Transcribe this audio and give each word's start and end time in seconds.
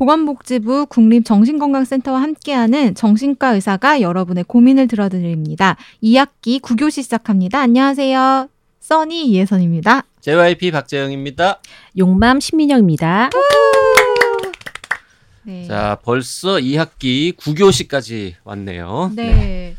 보건복지부 0.00 0.86
국립정신건강센터와 0.86 2.22
함께하는 2.22 2.94
정신과 2.94 3.50
의사가 3.50 4.00
여러분의 4.00 4.44
고민을 4.44 4.88
들어드립니다. 4.88 5.76
2학기 6.02 6.58
9교시 6.58 7.02
시작합니다. 7.02 7.60
안녕하세요. 7.60 8.48
써니 8.80 9.26
이혜선입니다. 9.26 10.04
JYP 10.22 10.70
박재영입니다. 10.70 11.60
용맘 11.98 12.40
신민영입니다. 12.40 13.28
네. 15.42 15.66
자, 15.66 15.98
벌써 16.02 16.54
2학기 16.54 17.36
9교시까지 17.36 18.36
왔네요. 18.42 19.12
네. 19.14 19.34
네. 19.34 19.76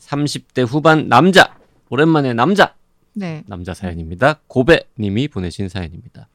30대 0.00 0.66
후반 0.66 1.08
남자. 1.08 1.56
오랜만에 1.88 2.34
남자. 2.34 2.74
네. 3.14 3.42
남자 3.46 3.72
사연입니다. 3.72 4.40
고배님이 4.48 5.28
보내신 5.28 5.70
사연입니다. 5.70 6.28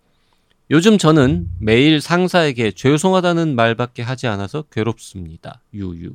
요즘 0.71 0.98
저는 0.98 1.49
매일 1.59 1.99
상사에게 1.99 2.71
죄송하다는 2.71 3.55
말밖에 3.55 4.03
하지 4.03 4.27
않아서 4.27 4.61
괴롭습니다. 4.71 5.61
유유. 5.73 6.13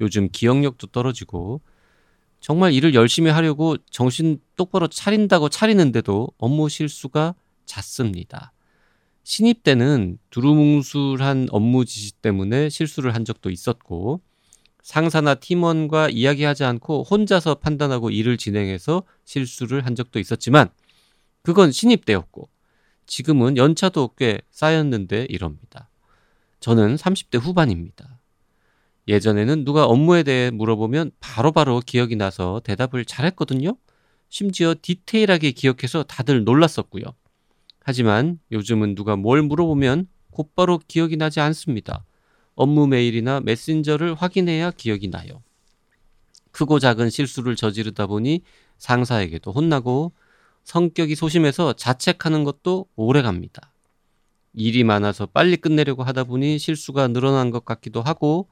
요즘 0.00 0.30
기억력도 0.32 0.86
떨어지고 0.86 1.60
정말 2.40 2.72
일을 2.72 2.94
열심히 2.94 3.30
하려고 3.30 3.76
정신 3.90 4.40
똑바로 4.56 4.88
차린다고 4.88 5.50
차리는데도 5.50 6.28
업무 6.38 6.70
실수가 6.70 7.34
잦습니다. 7.66 8.54
신입 9.24 9.62
때는 9.62 10.16
두루뭉술한 10.30 11.48
업무 11.50 11.84
지시 11.84 12.12
때문에 12.14 12.70
실수를 12.70 13.14
한 13.14 13.26
적도 13.26 13.50
있었고 13.50 14.22
상사나 14.84 15.34
팀원과 15.34 16.08
이야기하지 16.08 16.64
않고 16.64 17.02
혼자서 17.02 17.56
판단하고 17.56 18.08
일을 18.08 18.38
진행해서 18.38 19.02
실수를 19.26 19.84
한 19.84 19.94
적도 19.94 20.18
있었지만 20.18 20.70
그건 21.42 21.72
신입 21.72 22.06
때였고 22.06 22.48
지금은 23.06 23.56
연차도 23.56 24.10
꽤 24.16 24.40
쌓였는데 24.50 25.26
이럽니다. 25.28 25.88
저는 26.60 26.96
30대 26.96 27.40
후반입니다. 27.40 28.20
예전에는 29.08 29.64
누가 29.64 29.84
업무에 29.86 30.22
대해 30.22 30.50
물어보면 30.50 31.12
바로바로 31.20 31.52
바로 31.52 31.80
기억이 31.80 32.16
나서 32.16 32.60
대답을 32.64 33.04
잘했거든요. 33.04 33.76
심지어 34.28 34.74
디테일하게 34.80 35.52
기억해서 35.52 36.02
다들 36.02 36.44
놀랐었고요. 36.44 37.04
하지만 37.80 38.40
요즘은 38.50 38.96
누가 38.96 39.14
뭘 39.14 39.42
물어보면 39.42 40.08
곧바로 40.32 40.80
기억이 40.88 41.16
나지 41.16 41.38
않습니다. 41.40 42.04
업무 42.56 42.88
메일이나 42.88 43.40
메신저를 43.40 44.14
확인해야 44.14 44.72
기억이 44.72 45.08
나요. 45.08 45.42
크고 46.50 46.78
작은 46.78 47.10
실수를 47.10 47.54
저지르다 47.54 48.06
보니 48.06 48.42
상사에게도 48.78 49.52
혼나고 49.52 50.12
성격이 50.66 51.14
소심해서 51.14 51.74
자책하는 51.74 52.42
것도 52.42 52.86
오래 52.96 53.22
갑니다. 53.22 53.72
일이 54.52 54.82
많아서 54.82 55.26
빨리 55.26 55.56
끝내려고 55.56 56.02
하다 56.02 56.24
보니 56.24 56.58
실수가 56.58 57.08
늘어난 57.08 57.52
것 57.52 57.64
같기도 57.64 58.02
하고 58.02 58.48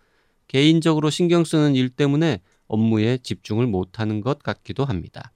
개인적으로 0.46 1.10
신경 1.10 1.44
쓰는 1.44 1.74
일 1.74 1.88
때문에 1.88 2.40
업무에 2.68 3.18
집중을 3.18 3.66
못하는 3.66 4.20
것 4.20 4.38
같기도 4.44 4.84
합니다. 4.84 5.32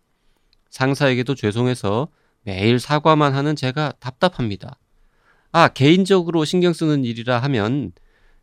상사에게도 0.70 1.35
죄송해서 1.35 2.09
매일 2.43 2.79
사과만 2.79 3.35
하는 3.35 3.57
제가 3.57 3.95
답답합니다. 3.98 4.79
아, 5.51 5.67
개인적으로 5.67 6.45
신경 6.45 6.73
쓰는 6.73 7.05
일이라 7.05 7.41
하면 7.41 7.91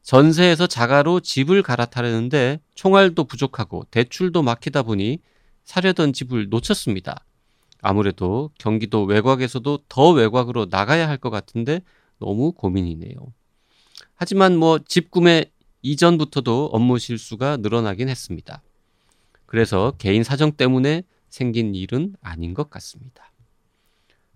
전세에서 0.01 0.67
자가로 0.67 1.21
집을 1.21 1.63
갈아타려는데 1.63 2.59
총알도 2.73 3.23
부족하고 3.23 3.85
대출도 3.91 4.41
막히다 4.41 4.83
보니 4.83 5.19
사려던 5.63 6.11
집을 6.11 6.49
놓쳤습니다. 6.49 7.23
아무래도 7.85 8.49
경기도 8.57 9.03
외곽에서도 9.03 9.79
더 9.87 10.09
외곽으로 10.11 10.65
나가야 10.69 11.07
할 11.07 11.17
것 11.19 11.29
같은데 11.29 11.81
너무 12.19 12.51
고민이네요. 12.51 13.15
하지만 14.15 14.57
뭐 14.57 14.79
집 14.79 15.11
구매 15.11 15.45
이전부터도 15.83 16.67
업무 16.73 16.97
실수가 16.97 17.57
늘어나긴 17.57 18.09
했습니다. 18.09 18.63
그래서 19.45 19.93
개인 19.99 20.23
사정 20.23 20.53
때문에 20.53 21.03
생긴 21.29 21.75
일은 21.75 22.15
아닌 22.21 22.53
것 22.55 22.69
같습니다. 22.71 23.31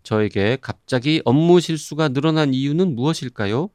저에게 0.03 0.57
갑자기 0.61 1.21
업무 1.25 1.59
실수가 1.59 2.09
늘어난 2.09 2.53
이유는 2.53 2.95
무엇일까요? 2.95 3.69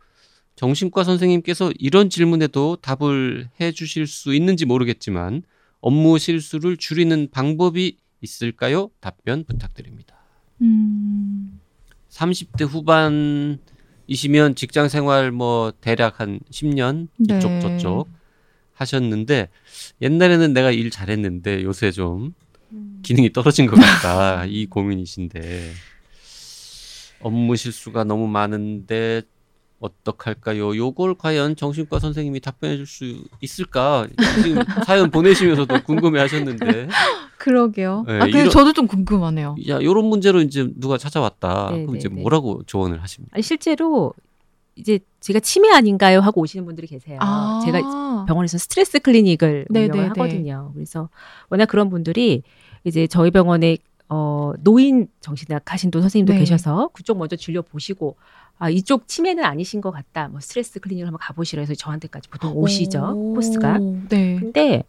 정신과 0.57 1.03
선생님께서 1.03 1.73
이런 1.79 2.11
질문에도 2.11 2.77
답을 2.77 3.51
해 3.61 3.73
주실 3.73 4.07
수 4.07 4.35
있는지 4.35 4.67
모르겠지만 4.67 5.43
업무 5.81 6.19
실수를 6.19 6.77
줄이는 6.77 7.29
방법이 7.33 7.99
있을까요? 8.25 8.91
답변 9.01 9.45
부탁드립니다. 9.45 10.17
음... 10.63 11.61
30대 12.15 12.65
후반이시면 12.65 14.55
직장 14.55 14.89
생활 14.89 15.33
뭐 15.33 15.73
대략 15.81 16.21
한 16.21 16.41
10년 16.51 17.09
이쪽 17.21 17.51
네. 17.51 17.61
저쪽 17.61 18.09
하셨는데 18.75 19.49
옛날에는 20.01 20.53
내가 20.53 20.71
일 20.71 20.91
잘했는데 20.91 21.63
요새 21.65 21.91
좀 21.91 22.35
음. 22.73 23.01
기능이 23.03 23.33
떨어진 23.33 23.67
것 23.67 23.77
같다 23.77 24.45
이 24.47 24.67
고민이신데 24.67 25.73
업무 27.21 27.57
실수가 27.57 28.05
너무 28.05 28.29
많은데 28.29 29.23
어떡할까요? 29.81 30.77
요걸 30.77 31.17
과연 31.17 31.57
정신과 31.57 31.99
선생님이 31.99 32.41
답변해 32.41 32.77
줄 32.77 32.87
수 32.87 33.25
있을까? 33.41 34.07
지금 34.43 34.63
사연 34.87 35.11
보내시면서도 35.11 35.83
궁금해 35.85 36.21
하셨는데. 36.21 36.89
그러게요. 37.39 38.05
네, 38.07 38.15
아, 38.17 38.19
근데 38.21 38.39
이런, 38.39 38.51
저도 38.51 38.73
좀 38.73 38.87
궁금하네요. 38.87 39.57
야, 39.69 39.83
요런 39.83 40.07
문제로 40.07 40.41
이제 40.41 40.71
누가 40.77 40.97
찾아왔다. 40.97 41.67
네네네. 41.71 41.85
그럼 41.87 41.97
이제 41.97 42.09
네, 42.09 42.15
네. 42.15 42.21
뭐라고 42.23 42.63
조언을 42.67 43.03
하십니까? 43.03 43.35
아니, 43.35 43.43
실제로 43.43 44.15
이제 44.77 44.99
제가 45.21 45.41
치매 45.41 45.71
아닌가요? 45.71 46.21
하고 46.21 46.41
오시는 46.41 46.65
분들이 46.65 46.87
계세요. 46.87 47.19
아~ 47.21 47.61
제가 47.65 48.25
병원에서 48.27 48.59
스트레스 48.59 48.99
클리닉을 48.99 49.67
네네네. 49.71 49.93
운영을 49.93 50.11
하거든요. 50.11 50.71
그래서 50.75 51.09
워낙 51.51 51.67
그런 51.67 51.91
분들이 51.91 52.43
이제 52.85 53.07
저희 53.07 53.31
병원에 53.31 53.77
어, 54.09 54.53
노인 54.61 55.09
정신학 55.21 55.73
하신 55.73 55.91
또 55.91 56.01
선생님도 56.01 56.35
네. 56.35 56.39
계셔서 56.41 56.91
그쪽 56.93 57.19
먼저 57.19 57.37
진료 57.37 57.63
보시고 57.63 58.17
아, 58.59 58.71
이쪽 58.71 59.09
치매는 59.09 59.45
아니신 59.45 59.81
것 59.81 59.91
같다. 59.91 60.29
뭐 60.29 60.41
스트레스 60.41 60.79
클리닉을 60.81 61.09
한번 61.09 61.19
가보시라 61.21 61.61
해서 61.61 61.75
저한테까지 61.75 62.29
보통 62.29 62.53
오시죠. 62.57 63.13
오, 63.15 63.35
포스가. 63.35 63.79
네. 64.09 64.37
근데 64.39 64.85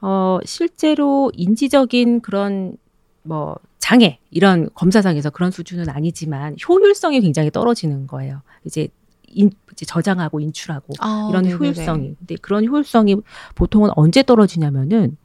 어, 0.00 0.38
실제로 0.44 1.30
인지적인 1.34 2.20
그런 2.20 2.76
뭐 3.22 3.56
장애 3.78 4.18
이런 4.30 4.68
검사상에서 4.74 5.30
그런 5.30 5.50
수준은 5.50 5.88
아니지만 5.88 6.56
효율성이 6.68 7.20
굉장히 7.20 7.50
떨어지는 7.50 8.06
거예요. 8.06 8.42
이제 8.64 8.88
인, 9.28 9.50
이제 9.72 9.84
저장하고 9.84 10.40
인출하고 10.40 10.94
아, 11.00 11.28
이런 11.30 11.44
네네네. 11.44 11.58
효율성이. 11.58 12.14
근데 12.18 12.36
그런 12.36 12.66
효율성이 12.66 13.16
보통은 13.54 13.90
언제 13.94 14.22
떨어지냐면은 14.22 15.16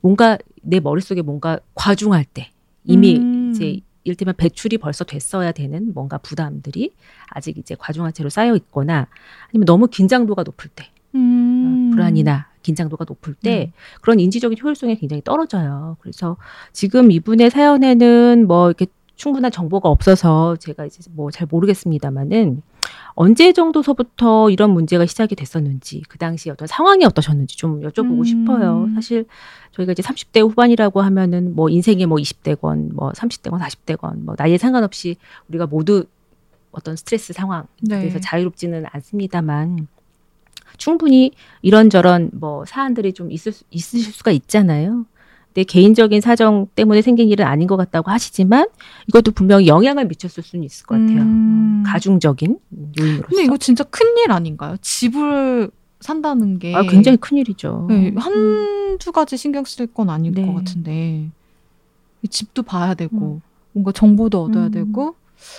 뭔가 0.00 0.38
내 0.62 0.80
머릿속에 0.80 1.22
뭔가 1.22 1.58
과중할 1.74 2.24
때 2.24 2.50
이미 2.88 3.18
음. 3.18 3.50
이제 3.50 3.80
일테면 4.04 4.34
배출이 4.36 4.78
벌써 4.78 5.04
됐어야 5.04 5.52
되는 5.52 5.92
뭔가 5.94 6.18
부담들이 6.18 6.94
아직 7.28 7.58
이제 7.58 7.76
과중한 7.78 8.12
채로 8.14 8.30
쌓여 8.30 8.56
있거나 8.56 9.06
아니면 9.50 9.66
너무 9.66 9.86
긴장도가 9.86 10.42
높을 10.42 10.70
때 10.74 10.86
음. 11.14 11.90
어, 11.92 11.94
불안이나 11.94 12.48
긴장도가 12.62 13.04
높을 13.06 13.34
때 13.34 13.72
음. 13.72 14.00
그런 14.00 14.18
인지적인 14.18 14.58
효율성이 14.62 14.96
굉장히 14.96 15.22
떨어져요. 15.22 15.96
그래서 16.00 16.36
지금 16.72 17.10
이분의 17.10 17.50
사연에는 17.50 18.46
뭐 18.46 18.68
이렇게 18.68 18.86
충분한 19.18 19.50
정보가 19.50 19.88
없어서 19.88 20.56
제가 20.56 20.86
이제 20.86 21.02
뭐 21.10 21.30
잘 21.30 21.46
모르겠습니다만은 21.50 22.62
언제 23.14 23.52
정도서부터 23.52 24.48
이런 24.48 24.70
문제가 24.70 25.04
시작이 25.06 25.34
됐었는지 25.34 26.02
그 26.08 26.18
당시 26.18 26.50
어떤 26.50 26.68
상황이 26.68 27.04
어떠셨는지 27.04 27.56
좀 27.56 27.82
여쭤보고 27.82 28.20
음. 28.20 28.24
싶어요. 28.24 28.88
사실 28.94 29.26
저희가 29.72 29.92
이제 29.92 30.02
30대 30.02 30.40
후반이라고 30.40 31.02
하면은 31.02 31.54
뭐 31.54 31.68
인생의 31.68 32.06
뭐 32.06 32.18
20대건 32.18 32.94
뭐 32.94 33.10
30대건 33.10 33.60
40대건 33.60 34.20
뭐 34.24 34.34
나이에 34.38 34.56
상관없이 34.56 35.16
우리가 35.48 35.66
모두 35.66 36.04
어떤 36.70 36.94
스트레스 36.94 37.32
상황에 37.32 37.64
네. 37.82 37.98
대해서 37.98 38.20
자유롭지는 38.20 38.84
않습니다만 38.92 39.88
충분히 40.76 41.32
이런저런 41.62 42.30
뭐 42.32 42.64
사안들이 42.64 43.12
좀 43.14 43.32
있을 43.32 43.50
수, 43.52 43.64
있으실 43.70 44.12
수가 44.12 44.30
있잖아요. 44.30 45.06
내 45.58 45.64
개인적인 45.64 46.20
사정 46.20 46.68
때문에 46.76 47.02
생긴 47.02 47.28
일은 47.30 47.44
아닌 47.44 47.66
것 47.66 47.76
같다고 47.76 48.12
하시지만 48.12 48.68
이것도 49.08 49.32
분명히 49.32 49.66
영향을 49.66 50.06
미쳤을 50.06 50.44
수는 50.44 50.64
있을 50.64 50.86
것 50.86 50.94
같아요. 50.94 51.22
음. 51.22 51.82
가중적인 51.84 52.60
요인으로서. 52.96 53.26
근데 53.26 53.42
이거 53.42 53.56
진짜 53.56 53.82
큰일 53.82 54.30
아닌가요? 54.30 54.76
집을 54.80 55.68
산다는 55.98 56.60
게 56.60 56.76
아, 56.76 56.82
굉장히 56.82 57.16
큰 57.16 57.38
일이죠. 57.38 57.86
네, 57.88 58.14
한두 58.16 59.10
가지 59.10 59.36
신경 59.36 59.64
쓸 59.64 59.88
건 59.88 60.10
아닐 60.10 60.32
네. 60.32 60.46
것 60.46 60.54
같은데 60.54 61.28
집도 62.30 62.62
봐야 62.62 62.94
되고 62.94 63.16
음. 63.16 63.40
뭔가 63.72 63.90
정보도 63.90 64.44
얻어야 64.44 64.66
음. 64.66 64.70
되고 64.70 65.16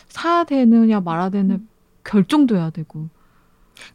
사야 0.07 0.45
되느냐 0.45 1.01
말아야 1.01 1.29
되느냐 1.29 1.55
음. 1.55 1.67
결정도 2.05 2.55
해야 2.55 2.69
되고 2.69 3.09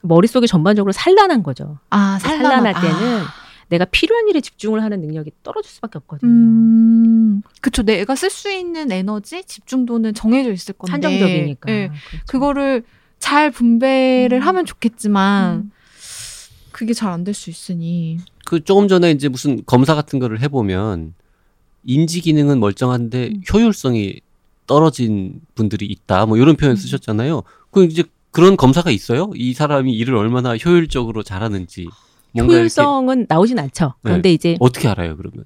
머릿속이 0.02 0.48
전반적으로 0.48 0.92
산란한 0.92 1.42
거죠. 1.42 1.78
아, 1.88 2.18
산란할 2.20 2.74
때는 2.74 3.22
아. 3.22 3.43
내가 3.68 3.84
필요한 3.86 4.28
일에 4.28 4.40
집중을 4.40 4.82
하는 4.82 5.00
능력이 5.00 5.32
떨어질 5.42 5.70
수밖에 5.70 5.98
없거든요. 5.98 6.30
음, 6.30 7.42
그쵸. 7.60 7.82
내가 7.82 8.14
쓸 8.14 8.30
수 8.30 8.50
있는 8.52 8.90
에너지, 8.92 9.44
집중도는 9.44 10.14
정해져 10.14 10.52
있을 10.52 10.74
건데. 10.74 10.92
한정적이니까. 10.92 11.70
네, 11.70 11.88
그렇죠. 11.88 12.24
그거를 12.26 12.82
잘 13.18 13.50
분배를 13.50 14.38
음. 14.38 14.46
하면 14.46 14.64
좋겠지만 14.66 15.54
음. 15.56 15.70
그게 16.72 16.92
잘 16.92 17.10
안 17.12 17.24
될 17.24 17.34
수 17.34 17.50
있으니. 17.50 18.18
그 18.44 18.62
조금 18.62 18.88
전에 18.88 19.10
이제 19.12 19.28
무슨 19.28 19.62
검사 19.64 19.94
같은 19.94 20.18
거를 20.18 20.40
해보면 20.42 21.14
인지 21.84 22.20
기능은 22.20 22.60
멀쩡한데 22.60 23.28
음. 23.28 23.42
효율성이 23.52 24.20
떨어진 24.66 25.40
분들이 25.54 25.86
있다. 25.86 26.26
뭐 26.26 26.36
이런 26.36 26.56
표현 26.56 26.72
음. 26.72 26.76
쓰셨잖아요. 26.76 27.42
그 27.70 27.84
이제 27.84 28.04
그런 28.30 28.56
검사가 28.56 28.90
있어요? 28.90 29.30
이 29.36 29.52
사람이 29.54 29.92
일을 29.94 30.16
얼마나 30.16 30.56
효율적으로 30.56 31.22
잘하는지. 31.22 31.86
효율성은 32.36 33.26
나오진 33.28 33.58
않죠. 33.58 33.94
그런데 34.02 34.30
네. 34.30 34.32
이제 34.34 34.56
어떻게 34.60 34.88
알아요, 34.88 35.16
그러면? 35.16 35.44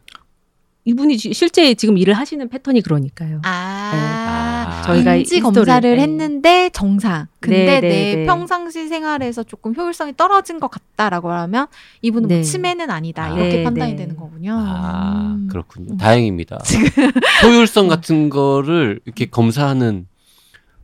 이분이 0.88 1.19
실제 1.19 1.75
지금 1.75 1.99
일을 1.99 2.14
하시는 2.14 2.49
패턴이 2.49 2.81
그러니까요. 2.81 3.43
아, 3.44 3.90
네. 3.93 3.99
아. 4.00 4.82
저희가 4.87 5.17
인지 5.17 5.38
검사를 5.40 5.96
네. 5.96 6.02
했는데 6.02 6.70
정상. 6.73 7.26
근데 7.40 7.64
네, 7.67 7.81
네내 7.81 8.14
네. 8.17 8.25
평상시 8.25 8.88
생활에서 8.88 9.43
조금 9.43 9.75
효율성이 9.75 10.14
떨어진 10.17 10.58
것 10.58 10.70
같다라고 10.70 11.31
하면 11.31 11.67
이분은 12.00 12.29
뭐 12.29 12.37
네. 12.38 12.43
치매는 12.43 12.90
아니다 12.90 13.25
아. 13.25 13.29
이렇게 13.29 13.64
판단이 13.64 13.96
되는 13.96 14.17
거군요. 14.17 14.55
아 14.55 15.35
음. 15.37 15.49
그렇군요. 15.49 15.99
다행입니다. 15.99 16.58
효율성 17.44 17.88
같은 17.88 18.31
거를 18.31 19.00
이렇게 19.05 19.26
검사하는 19.26 20.06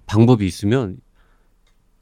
방법이 0.04 0.44
있으면 0.46 0.98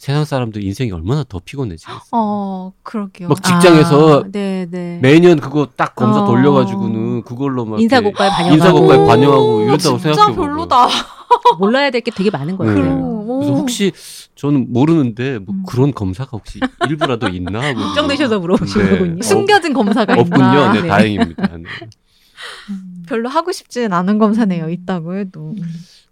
세상 0.02 0.24
사람들 0.24 0.64
인생이 0.64 0.90
얼마나 0.90 1.22
더 1.22 1.38
피곤해지겠어요. 1.44 2.00
어, 2.10 2.72
그러게요. 2.82 3.28
막 3.28 3.40
직장에서 3.40 4.22
아, 4.22 4.24
네, 4.32 4.66
네. 4.68 4.98
매년 5.00 5.38
그거 5.38 5.68
딱 5.76 5.94
검사 5.94 6.22
어. 6.24 6.26
돌려가지고는 6.26 7.22
그걸로 7.22 7.64
막 7.64 7.80
인사고과에 7.80 8.28
반영하고 8.30 8.54
인사고과에 8.56 9.06
반영하고 9.06 9.62
이런다고 9.62 9.98
생각해 9.98 10.26
진짜 10.26 10.34
별로다. 10.34 10.88
몰라야 11.60 11.90
될 11.92 12.00
게 12.00 12.10
되게 12.10 12.30
많은 12.30 12.56
거예요. 12.56 12.74
네. 12.74 12.80
그래서 12.82 13.54
혹시 13.54 13.92
저는 14.34 14.72
모르는데 14.72 15.38
뭐 15.38 15.54
음. 15.54 15.62
그런 15.68 15.94
검사가 15.94 16.30
혹시 16.32 16.58
일부라도 16.88 17.28
있나 17.28 17.62
하고 17.62 17.78
걱정되셔서 17.94 18.40
물어보신 18.40 18.82
네. 18.82 18.90
거군요. 18.90 19.22
숨겨진 19.22 19.72
검사가 19.72 20.14
없군요. 20.14 20.72
네, 20.72 20.82
네. 20.82 20.88
다행입니다. 20.88 21.46
네. 21.58 21.62
별로 23.06 23.28
하고 23.28 23.52
싶지는 23.52 23.92
않은 23.92 24.18
검사네요. 24.18 24.68
있다고 24.68 25.14
해도. 25.14 25.54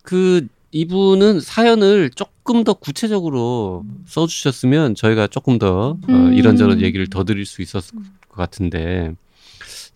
그 0.02 0.46
이분은 0.70 1.40
사연을 1.40 2.10
조금 2.14 2.30
더 2.64 2.74
구체적으로 2.74 3.84
써주셨으면 4.06 4.94
저희가 4.94 5.26
조금 5.28 5.58
더 5.58 5.90
어, 5.90 5.98
음. 6.08 6.14
어, 6.26 6.32
이런저런 6.32 6.80
얘기를 6.80 7.06
더 7.08 7.24
드릴 7.24 7.46
수 7.46 7.62
있었을 7.62 7.94
것 8.28 8.36
같은데 8.36 9.14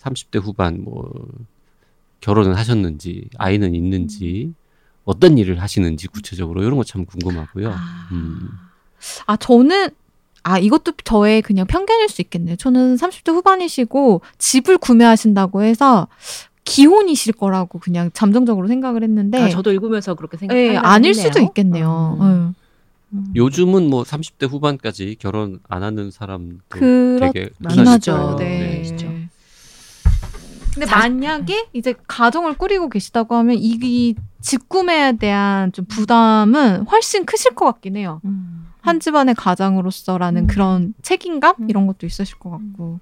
30대 0.01 0.41
후반 0.43 0.83
뭐 0.83 1.11
결혼은 2.21 2.55
하셨는지 2.55 3.29
아이는 3.39 3.75
있는지 3.75 4.53
어떤 5.05 5.37
일을 5.39 5.61
하시는지 5.61 6.07
구체적으로 6.09 6.63
이런 6.63 6.77
거 6.77 6.85
참 6.85 7.05
궁금하고요. 7.05 7.71
아. 7.71 8.09
음. 8.13 8.49
아 9.27 9.37
저는 9.37 9.91
아 10.43 10.59
이것도 10.59 10.93
저의 11.05 11.43
그냥 11.43 11.67
편견일 11.67 12.09
수 12.09 12.23
있겠네요. 12.23 12.57
저는 12.57 12.97
30대 12.97 13.33
후반이시고 13.33 14.23
집을 14.39 14.79
구매하신다고 14.79 15.63
해서 15.63 16.09
기혼이실 16.65 17.35
거라고 17.35 17.79
그냥 17.79 18.11
잠정적으로 18.13 18.69
생각을 18.69 19.03
했는데 19.03 19.41
아, 19.41 19.49
저도 19.49 19.71
읽으면서 19.73 20.15
그렇게 20.15 20.37
생각해요. 20.37 20.73
네, 20.73 20.77
아닐 20.77 21.15
수도 21.15 21.41
있겠네요. 21.41 22.19
음. 22.21 22.55
음. 23.13 23.33
요즘은 23.37 23.89
뭐 23.89 24.03
30대 24.03 24.49
후반까지 24.49 25.17
결혼 25.19 25.61
안 25.69 25.83
하는 25.83 26.11
사람도 26.11 26.59
되게 27.21 27.51
흔하죠. 27.63 28.37
네. 28.39 28.83
네. 28.83 29.29
근데 30.75 30.87
만약에 30.91 31.69
이제 31.73 31.95
가정을 32.09 32.55
꾸리고 32.55 32.89
계시다고 32.89 33.37
하면 33.37 33.57
이집 33.59 34.69
구매에 34.69 35.13
대한 35.19 35.71
좀 35.71 35.85
부담은 35.85 36.87
훨씬 36.87 37.25
크실 37.25 37.55
것 37.55 37.67
같긴 37.67 37.97
해요. 37.97 38.21
음. 38.25 38.67
한 38.81 38.99
집안의 38.99 39.37
가장으로서라는 39.37 40.43
음. 40.43 40.47
그런 40.49 40.95
책임감 41.03 41.55
음. 41.61 41.71
이런 41.71 41.87
것도 41.87 42.07
있으실 42.07 42.39
것 42.39 42.51
같고. 42.51 42.99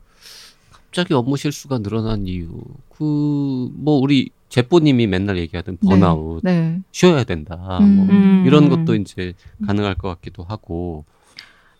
갑자기 0.92 1.14
업무 1.14 1.38
실수가 1.38 1.78
늘어난 1.78 2.26
이유 2.26 2.48
그 2.90 3.02
뭐 3.02 3.98
우리 3.98 4.28
제뽀님이 4.50 5.06
맨날 5.06 5.38
얘기하던 5.38 5.78
네. 5.80 5.88
번아웃 5.88 6.42
네, 6.44 6.60
네. 6.60 6.80
쉬어야 6.92 7.24
된다 7.24 7.56
뭐 7.56 7.80
음. 7.80 8.36
뭐 8.40 8.46
이런 8.46 8.68
것도 8.68 8.94
이제 8.96 9.32
가능할 9.66 9.94
것 9.94 10.08
같기도 10.08 10.42
하고 10.44 11.04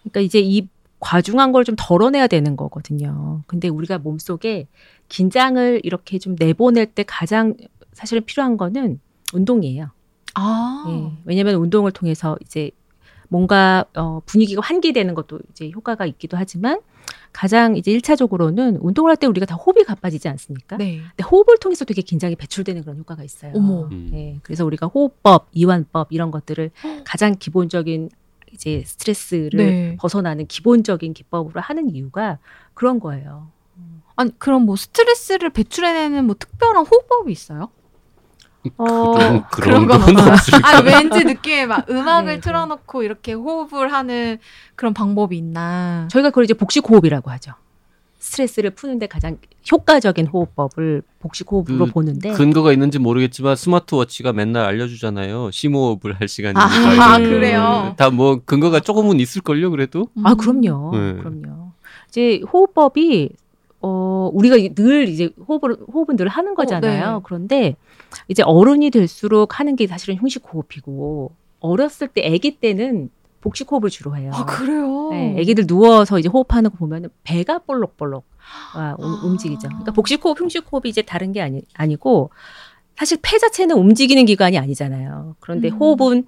그러니까 0.03 0.21
이제 0.21 0.41
이 0.41 0.67
과중한 1.01 1.53
걸 1.53 1.65
좀 1.65 1.75
덜어내야 1.79 2.27
되는 2.29 2.57
거거든요. 2.57 3.43
근데 3.49 3.69
우리가 3.69 3.99
몸속에 3.99 4.69
긴장을 5.09 5.81
이렇게 5.83 6.19
좀 6.19 6.37
내보낼 6.39 6.87
때 6.87 7.03
가장 7.07 7.55
사실은 7.93 8.25
필요한 8.25 8.57
거는 8.57 9.01
운동이에요. 9.35 9.91
아. 10.35 10.85
예, 10.89 11.19
왜냐하면 11.25 11.57
운동을 11.57 11.91
통해서 11.93 12.39
이제 12.41 12.71
뭔가 13.33 13.87
어, 13.97 14.21
분위기가 14.27 14.61
환기되는 14.63 15.15
것도 15.15 15.41
이제 15.51 15.71
효과가 15.71 16.05
있기도 16.05 16.37
하지만 16.37 16.83
가장 17.33 17.77
이제 17.79 17.91
일차적으로는 17.91 18.77
운동을 18.77 19.11
할 19.11 19.17
때 19.17 19.27
우리가 19.27 19.47
다 19.47 19.55
호흡이 19.55 19.85
가빠지지 19.85 20.29
않습니까? 20.29 20.77
네. 20.77 20.99
근데 21.17 21.25
호흡을 21.25 21.57
통해서 21.59 21.87
되게 21.87 22.03
긴장이 22.03 22.37
배출되는 22.37 22.83
그런 22.83 22.99
효과가 22.99 23.25
있어요. 23.25 23.53
어머. 23.57 23.89
음. 23.91 24.11
네, 24.13 24.39
그래서 24.43 24.67
우리가 24.67 24.87
호흡법, 24.87 25.49
이완법 25.53 26.09
이런 26.11 26.31
것들을 26.31 26.71
가장 27.05 27.35
기본적인 27.39 28.11
이제 28.53 28.83
스트레스를 28.85 29.51
네. 29.57 29.97
벗어나는 29.99 30.47
기본적인 30.47 31.15
기법으로 31.15 31.59
하는 31.63 31.89
이유가 31.89 32.39
그런 32.75 33.01
거예요. 33.01 33.49
아니 34.15 34.39
그럼 34.39 34.67
뭐 34.67 34.77
스트레스를 34.77 35.49
배출해내는 35.49 36.27
뭐 36.27 36.35
특별한 36.39 36.85
호흡법이 36.85 37.33
있어요? 37.33 37.71
어, 38.77 39.13
그런, 39.15 39.47
그런 39.51 39.87
건 39.87 40.03
없을 40.03 40.55
아, 40.65 40.81
왠지 40.81 41.25
느낌에 41.25 41.67
막 41.67 41.89
음악을 41.91 42.27
네, 42.27 42.35
네, 42.37 42.41
틀어놓고 42.41 43.03
이렇게 43.03 43.33
호흡을 43.33 43.93
하는 43.93 44.39
그런 44.77 44.95
방법이 44.95 45.37
있나. 45.37 46.07
저희가 46.11 46.31
그걸 46.31 46.45
이제 46.45 46.55
복식 46.55 46.89
호흡이라고 46.89 47.31
하죠. 47.33 47.53
스트레스를 48.19 48.71
푸는데 48.71 49.09
가장 49.09 49.37
효과적인 49.71 50.29
호흡법을 50.29 51.03
복식 51.19 51.51
호흡으로 51.51 51.87
그 51.87 51.91
보는데 51.93 52.31
근거가 52.33 52.73
있는지 52.73 53.01
모르겠지만 53.01 53.57
스마트워치가 53.57 54.33
맨날 54.33 54.65
알려주잖아요. 54.67 55.51
심호흡을 55.51 56.15
할 56.21 56.29
시간이니까. 56.29 56.65
아, 56.65 57.19
그래요. 57.19 57.95
다 57.99 58.11
뭐 58.11 58.41
근거가 58.45 58.79
조금은 58.79 59.19
있을 59.19 59.43
걸요, 59.43 59.71
그래도. 59.73 60.07
아 60.23 60.35
그럼요, 60.35 60.93
네. 60.97 61.15
그럼요. 61.15 61.73
이제 62.09 62.41
호흡법이 62.53 63.31
어, 63.83 64.31
우리가 64.33 64.57
늘 64.75 65.09
이제 65.09 65.31
호흡을, 65.49 65.77
호흡은 65.93 66.17
늘 66.17 66.29
하는 66.29 66.55
거잖아요. 66.55 67.09
어, 67.09 67.15
네. 67.17 67.21
그런데 67.25 67.77
이제 68.29 68.43
어른이 68.43 68.91
될수록 68.91 69.59
하는 69.59 69.77
게 69.77 69.87
사실은 69.87 70.17
흉식 70.17 70.45
호흡이고, 70.53 71.33
어렸을 71.61 72.09
때 72.09 72.25
아기 72.27 72.59
때는 72.59 73.11
복식 73.41 73.71
호흡을 73.71 73.91
주로 73.91 74.17
해요. 74.17 74.31
아, 74.35 74.45
그래요? 74.45 75.09
네, 75.11 75.37
아기들 75.41 75.67
누워서 75.67 76.19
이제 76.19 76.29
호흡하는 76.29 76.71
거 76.71 76.77
보면은 76.77 77.09
배가 77.25 77.59
볼록볼록 77.59 78.25
아, 78.75 78.95
아. 78.99 79.21
움직이죠. 79.25 79.69
그러니까 79.69 79.93
복식 79.93 80.25
호흡, 80.25 80.41
흉식 80.41 80.73
호흡이 80.73 80.89
이제 80.89 81.03
다른 81.03 81.33
게 81.33 81.43
아니, 81.43 81.63
아니고, 81.75 82.31
사실 82.97 83.19
폐 83.21 83.39
자체는 83.39 83.77
움직이는 83.77 84.27
기관이 84.27 84.59
아니잖아요. 84.59 85.37
그런데 85.41 85.71
음. 85.71 85.77
호흡은 85.77 86.27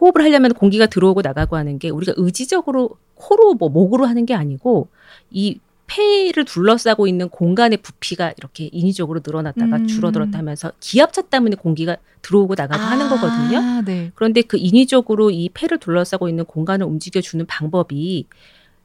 호흡을 0.00 0.22
하려면 0.22 0.52
공기가 0.52 0.86
들어오고 0.86 1.22
나가고 1.22 1.56
하는 1.56 1.78
게 1.78 1.90
우리가 1.90 2.12
의지적으로 2.16 2.90
코로 3.14 3.54
뭐 3.54 3.68
목으로 3.68 4.06
하는 4.06 4.26
게 4.26 4.34
아니고 4.34 4.88
이 5.30 5.58
폐를 5.92 6.46
둘러싸고 6.46 7.06
있는 7.06 7.28
공간의 7.28 7.78
부피가 7.78 8.32
이렇게 8.38 8.70
인위적으로 8.72 9.20
늘어났다가 9.24 9.76
음. 9.76 9.86
줄어들었다 9.86 10.38
하면서 10.38 10.72
기압차 10.80 11.20
때문에 11.20 11.56
공기가 11.56 11.96
들어오고 12.22 12.54
나가고 12.56 12.82
아, 12.82 12.86
하는 12.86 13.08
거거든요. 13.10 13.82
네. 13.82 14.10
그런데 14.14 14.40
그 14.40 14.56
인위적으로 14.56 15.30
이 15.30 15.50
폐를 15.52 15.78
둘러싸고 15.78 16.30
있는 16.30 16.46
공간을 16.46 16.86
움직여주는 16.86 17.44
방법이 17.46 18.26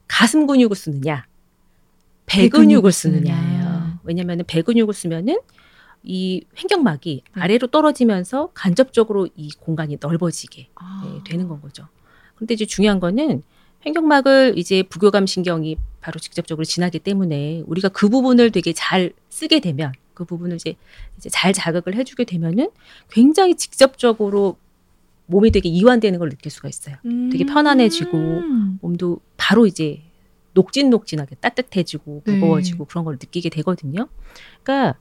가슴 0.08 0.48
근육을 0.48 0.76
쓰느냐, 0.76 1.26
배 2.26 2.50
근육을 2.50 2.92
쓰느냐예요. 2.92 4.00
왜냐하면 4.04 4.44
배 4.46 4.62
근육을 4.62 4.94
쓰면은 4.94 5.40
이 6.04 6.44
횡격막이 6.58 7.24
네. 7.36 7.42
아래로 7.42 7.68
떨어지면서 7.68 8.52
간접적으로 8.54 9.30
이 9.36 9.50
공간이 9.60 9.98
넓어지게 10.02 10.70
아. 10.76 11.04
네, 11.06 11.22
되는 11.26 11.48
건 11.48 11.62
거죠. 11.62 11.88
그런데 12.36 12.54
이제 12.54 12.66
중요한 12.66 13.00
거는 13.00 13.44
횡격막을 13.88 14.53
이제 14.58 14.84
부교감 14.84 15.25
신경이 15.25 15.77
바로 16.01 16.20
직접적으로 16.20 16.65
지나기 16.65 17.00
때문에 17.00 17.63
우리가 17.65 17.89
그 17.89 18.10
부분을 18.10 18.51
되게 18.51 18.74
잘 18.74 19.13
쓰게 19.29 19.60
되면 19.62 19.94
그 20.13 20.25
부분을 20.25 20.56
이제, 20.56 20.75
이제 21.17 21.29
잘 21.29 21.53
자극을 21.53 21.96
해주게 21.96 22.25
되면은 22.25 22.70
굉장히 23.10 23.56
직접적으로 23.56 24.58
몸이 25.27 25.51
되게 25.51 25.70
이완되는 25.70 26.20
걸 26.20 26.29
느낄 26.29 26.51
수가 26.51 26.70
있어요. 26.70 26.96
음. 27.06 27.29
되게 27.29 27.46
편안해지고 27.46 28.17
몸도 28.82 29.20
바로 29.36 29.67
이제 29.67 30.01
녹진녹진하게 30.53 31.36
따뜻해지고 31.36 32.24
네. 32.25 32.34
무거워지고 32.34 32.86
네. 32.86 32.88
그런 32.89 33.06
걸 33.06 33.15
느끼게 33.15 33.50
되거든요. 33.50 34.08
그러니까 34.63 34.98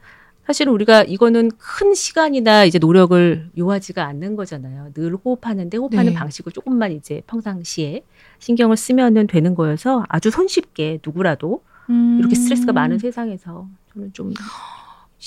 사실은 0.47 0.73
우리가 0.73 1.03
이거는 1.03 1.51
큰 1.59 1.93
시간이나 1.93 2.65
이제 2.65 2.79
노력을 2.79 3.51
요하지가 3.59 4.07
않는 4.07 4.37
거잖아요. 4.37 4.93
늘 4.95 5.17
호흡하는데 5.17 5.77
호흡하는 5.77 6.13
네. 6.13 6.15
방식을 6.15 6.53
조금만 6.53 6.93
이제 6.93 7.21
평상시에 7.27 8.03
신경을 8.39 8.77
쓰면은 8.77 9.27
되는 9.27 9.57
거여서 9.57 10.05
아주 10.09 10.31
손쉽게 10.31 11.01
누구라도 11.05 11.63
음. 11.91 12.19
이렇게 12.21 12.37
스트레스가 12.37 12.73
많은 12.73 12.99
세상에서 13.01 13.67
저는 13.93 14.13
좀 14.13 14.33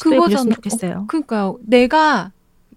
보셨으면 0.02 0.56
좋겠어요. 0.56 1.00
어, 1.00 1.06
그러니까요. 1.08 1.60
내가 1.64 2.32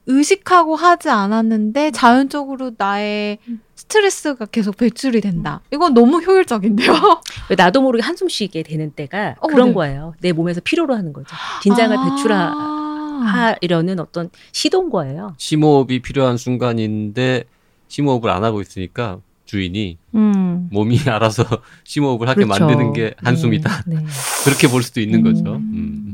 의식하고 0.07 0.77
하지 0.77 1.09
않았는데 1.09 1.93
자연적으로 1.93 2.73
나의 2.77 3.39
스트레스가 3.75 4.47
계속 4.47 4.77
배출이 4.77 5.21
된다. 5.21 5.61
이건 5.73 5.95
너무 5.95 6.21
효율적인데요. 6.21 6.93
나도 7.57 7.83
모르게 7.83 8.03
한숨 8.03 8.29
쉬게 8.29 8.63
되는 8.63 8.91
때가 8.93 9.37
어, 9.41 9.47
그런 9.47 9.69
네. 9.69 9.75
거예요. 9.75 10.15
내 10.21 10.33
몸에서 10.33 10.61
필요로 10.61 10.95
하는 10.95 11.13
거죠. 11.13 11.35
긴장을 11.63 11.97
아~ 11.97 13.55
배출하려는 13.59 14.01
어떤 14.01 14.31
시도인 14.53 14.91
거예요. 14.91 15.35
심호흡이 15.39 16.01
필요한 16.01 16.37
순간인데 16.37 17.45
심호흡을 17.89 18.31
안 18.31 18.45
하고 18.45 18.61
있으니까 18.61 19.21
주인이 19.45 19.99
음. 20.15 20.69
몸이 20.73 20.99
알아서 21.07 21.45
심호흡을 21.85 22.29
하게 22.29 22.45
그렇죠. 22.45 22.67
만드는 22.67 22.93
게 22.95 23.15
한숨이다. 23.19 23.85
네, 23.87 23.97
네. 23.97 24.05
그렇게 24.45 24.69
볼 24.69 24.83
수도 24.83 25.01
있는 25.01 25.21
음. 25.21 25.25
거죠. 25.25 25.57
음. 25.57 26.12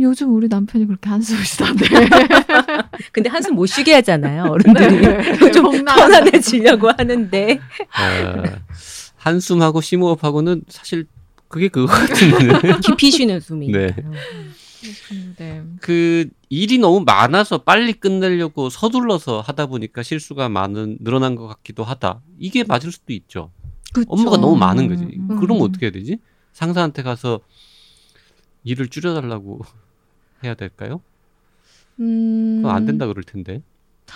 요즘 0.00 0.34
우리 0.34 0.48
남편이 0.48 0.86
그렇게 0.86 1.08
한숨을 1.08 1.44
쉬던데. 1.44 1.86
근데 3.12 3.30
한숨 3.30 3.54
못 3.54 3.66
쉬게 3.66 3.94
하잖아요. 3.94 4.44
어른들이 4.44 5.00
네. 5.00 5.50
좀 5.52 5.84
편안해지려고 5.84 6.90
하는데. 6.90 7.58
아, 7.92 8.42
한숨하고 9.16 9.80
심호흡하고는 9.80 10.62
사실 10.68 11.06
그게 11.48 11.68
그거 11.68 11.86
같은 11.86 12.80
깊이 12.80 13.10
쉬는 13.10 13.40
숨이. 13.40 13.72
네. 13.72 13.94
네. 15.38 15.62
그 15.80 16.28
일이 16.50 16.78
너무 16.78 17.00
많아서 17.00 17.58
빨리 17.58 17.92
끝내려고 17.94 18.70
서둘러서 18.70 19.40
하다 19.40 19.66
보니까 19.66 20.02
실수가 20.02 20.48
많은 20.48 20.98
늘어난 21.00 21.34
것 21.34 21.46
같기도 21.46 21.82
하다. 21.82 22.20
이게 22.38 22.62
맞을 22.64 22.92
수도 22.92 23.12
있죠. 23.12 23.50
그쵸. 23.92 24.06
업무가 24.10 24.36
너무 24.36 24.56
많은 24.56 24.88
거지. 24.88 25.04
음. 25.04 25.40
그럼 25.40 25.58
어떻게 25.62 25.86
해야 25.86 25.92
되지? 25.92 26.18
상사한테 26.52 27.02
가서 27.02 27.40
일을 28.64 28.88
줄여달라고 28.88 29.60
해야 30.44 30.54
될까요? 30.54 31.00
음... 32.00 32.62
안 32.66 32.86
된다 32.86 33.06
그럴 33.06 33.24
텐데. 33.24 33.62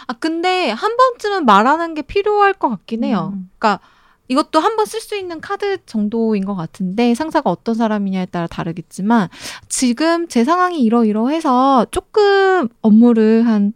아 0.06 0.14
근데 0.14 0.70
한 0.70 0.96
번쯤은 0.96 1.44
말하는 1.44 1.94
게 1.94 2.02
필요할 2.02 2.54
것 2.54 2.68
같긴 2.70 3.04
해요. 3.04 3.32
음. 3.34 3.50
그러니까 3.58 3.80
이것도 4.28 4.60
한 4.60 4.76
번 4.76 4.86
쓸 4.86 5.00
수 5.00 5.16
있는 5.16 5.40
카드 5.40 5.84
정도인 5.84 6.44
것 6.46 6.54
같은데 6.54 7.14
상사가 7.14 7.50
어떤 7.50 7.74
사람이냐에 7.74 8.26
따라 8.26 8.46
다르겠지만 8.46 9.28
지금 9.68 10.28
제 10.28 10.44
상황이 10.44 10.82
이러이러해서 10.82 11.86
조금 11.90 12.68
업무를 12.80 13.46
한 13.46 13.72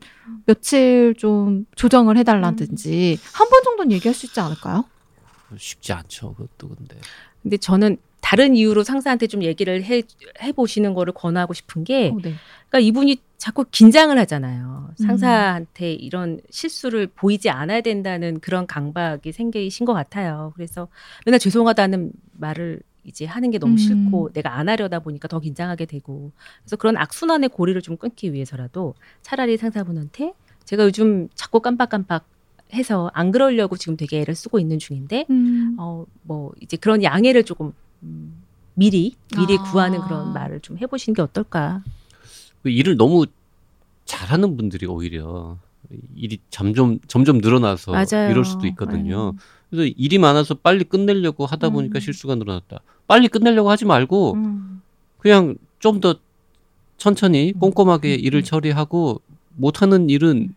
며칠 0.47 1.15
좀 1.19 1.67
조정을 1.75 2.17
해달라든지 2.17 3.19
음. 3.21 3.29
한번 3.35 3.63
정도는 3.65 3.93
얘기할 3.93 4.15
수 4.15 4.25
있지 4.27 4.41
않을까요? 4.41 4.85
쉽지 5.59 5.93
않죠, 5.93 6.35
그것도 6.35 6.75
근데. 6.75 6.97
근데 7.43 7.57
저는 7.59 7.99
다른 8.27 8.57
이유로 8.57 8.83
상사한테 8.83 9.29
좀 9.29 9.45
얘기를 9.45 9.85
해, 9.85 10.03
해보시는 10.43 10.95
거를 10.95 11.13
권하고 11.13 11.55
싶은 11.55 11.85
게, 11.85 12.09
어, 12.09 12.17
네. 12.21 12.35
그러니까 12.69 12.81
이분이 12.81 13.19
자꾸 13.39 13.65
긴장을 13.71 14.19
하잖아요. 14.19 14.89
음. 14.91 15.07
상사한테 15.07 15.93
음. 15.93 15.97
이런 16.01 16.41
실수를 16.51 17.07
보이지 17.07 17.51
않아야 17.51 17.83
된다는 17.83 18.41
그런 18.41 18.67
강박이 18.67 19.31
생기신 19.31 19.87
것 19.87 19.93
같아요. 19.93 20.51
그래서 20.57 20.89
맨날 21.25 21.39
죄송하다는 21.39 22.11
말을 22.33 22.81
이제 23.05 23.27
하는 23.27 23.53
게 23.53 23.61
너무 23.61 23.75
음. 23.75 23.77
싫고 23.77 24.31
내가 24.33 24.59
안 24.59 24.69
하려다 24.69 24.99
보니까 24.99 25.29
더 25.29 25.39
긴장하게 25.39 25.87
되고 25.87 26.33
그래서 26.63 26.75
그런 26.75 26.97
악순환의 26.97 27.51
고리를 27.51 27.81
좀 27.81 27.97
끊기 27.97 28.33
위해서라도 28.33 28.95
차라리 29.23 29.57
상사분한테 29.57 30.33
제가 30.65 30.83
요즘 30.83 31.29
자꾸 31.37 31.61
깜빡깜빡 31.61 32.27
해서 32.73 33.09
안 33.15 33.31
그러려고 33.31 33.77
지금 33.77 33.97
되게 33.97 34.23
애를 34.23 34.35
쓰고 34.35 34.59
있는 34.59 34.81
중인데 34.81 35.27
음. 35.31 35.77
어뭐 35.79 36.55
이제 36.61 36.77
그런 36.77 37.05
양해를 37.05 37.45
조금 37.45 37.73
음, 38.07 38.43
미리 38.75 39.17
미리 39.37 39.59
아. 39.59 39.63
구하는 39.63 40.01
그런 40.03 40.33
말을 40.33 40.61
좀 40.61 40.79
해보시는 40.79 41.15
게 41.15 41.23
어떨까? 41.23 41.83
그 42.63 42.71
일을 42.71 42.97
너무 42.97 43.27
잘하는 44.05 44.57
분들이 44.57 44.87
오히려 44.87 45.59
일이 46.15 46.39
점점 46.51 46.99
점점 47.07 47.39
늘어나서 47.39 47.93
맞아요. 47.93 48.31
이럴 48.31 48.45
수도 48.45 48.67
있거든요. 48.69 49.33
네. 49.33 49.39
그래서 49.71 49.95
일이 49.97 50.19
많아서 50.19 50.55
빨리 50.55 50.85
끝내려고 50.85 51.47
하다 51.47 51.71
보니까 51.71 51.99
음. 51.99 52.01
실수가 52.01 52.35
늘어났다. 52.37 52.81
빨리 53.07 53.29
끝내려고 53.29 53.71
하지 53.71 53.85
말고 53.85 54.35
음. 54.35 54.83
그냥 55.19 55.57
좀 55.79 56.01
더 56.01 56.15
천천히 56.99 57.53
음. 57.55 57.59
꼼꼼하게 57.61 58.15
음. 58.15 58.21
일을 58.21 58.43
처리하고 58.43 59.21
못하는 59.55 60.09
일은 60.11 60.55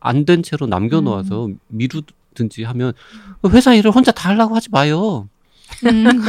안 0.00 0.24
된 0.24 0.42
채로 0.42 0.66
남겨놓아서 0.66 1.46
음. 1.46 1.58
미루든지 1.68 2.64
하면 2.64 2.92
회사 3.48 3.74
일을 3.74 3.90
혼자 3.90 4.12
다 4.12 4.30
하려고 4.30 4.54
하지 4.54 4.68
마요. 4.70 5.28
음. 5.84 6.20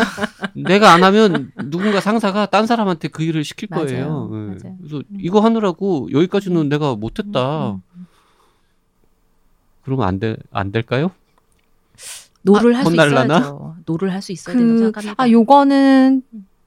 내가 0.53 0.93
안 0.93 1.03
하면 1.03 1.51
누군가 1.65 2.01
상사가 2.01 2.45
딴 2.47 2.67
사람한테 2.67 3.07
그 3.09 3.23
일을 3.23 3.43
시킬 3.43 3.67
맞아요. 3.69 3.85
거예요. 3.85 4.29
네. 4.31 4.37
맞아요. 4.37 4.77
그래서 4.79 4.97
음. 4.97 5.17
이거 5.19 5.39
하느라고 5.39 6.09
여기까지는 6.11 6.61
음. 6.61 6.69
내가 6.69 6.95
못했다. 6.95 7.71
음, 7.71 7.81
음. 7.95 8.07
그러면 9.83 10.07
안 10.07 10.19
돼, 10.19 10.35
안 10.51 10.71
될까요? 10.71 11.11
no를 12.41 12.75
아, 12.75 12.79
할수 12.79 12.93
있어야죠. 12.93 13.75
no를 13.85 14.11
할 14.13 14.21
수 14.21 14.31
있어야 14.31 14.53
그, 14.53 14.59
된다고 14.59 14.77
생각합니다. 14.79 15.23
아, 15.23 15.29
요거는 15.29 16.23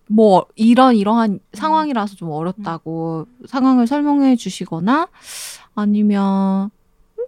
뭐 0.09 0.47
이런 0.57 0.97
이러한 0.97 1.39
상황이라서 1.53 2.17
좀 2.17 2.31
어렵다고 2.31 3.27
상황을 3.47 3.87
설명해 3.87 4.37
주시거나 4.37 5.09
아니면 5.75 6.71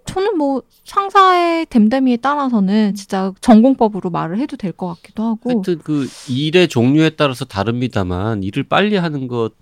저는 0.04 0.36
뭐 0.36 0.62
상사의 0.84 1.66
댐댐이에 1.66 2.16
따라서는 2.18 2.94
진짜 2.94 3.32
전공법으로 3.40 4.10
말을 4.10 4.38
해도 4.38 4.56
될 4.56 4.72
것 4.72 4.88
같기도 4.88 5.22
하고. 5.24 5.50
하여튼 5.50 5.78
그 5.78 6.08
일의 6.28 6.68
종류에 6.68 7.10
따라서 7.10 7.44
다릅니다만 7.44 8.42
일을 8.42 8.64
빨리 8.64 8.96
하는 8.96 9.28
것 9.28 9.52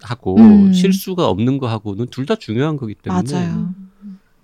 하고 0.00 0.36
음. 0.36 0.72
실수가 0.72 1.26
없는 1.28 1.58
거 1.58 1.68
하고는 1.68 2.06
둘 2.08 2.26
다 2.26 2.36
중요한 2.36 2.76
거기 2.76 2.94
때문에. 2.94 3.32
맞아요. 3.32 3.74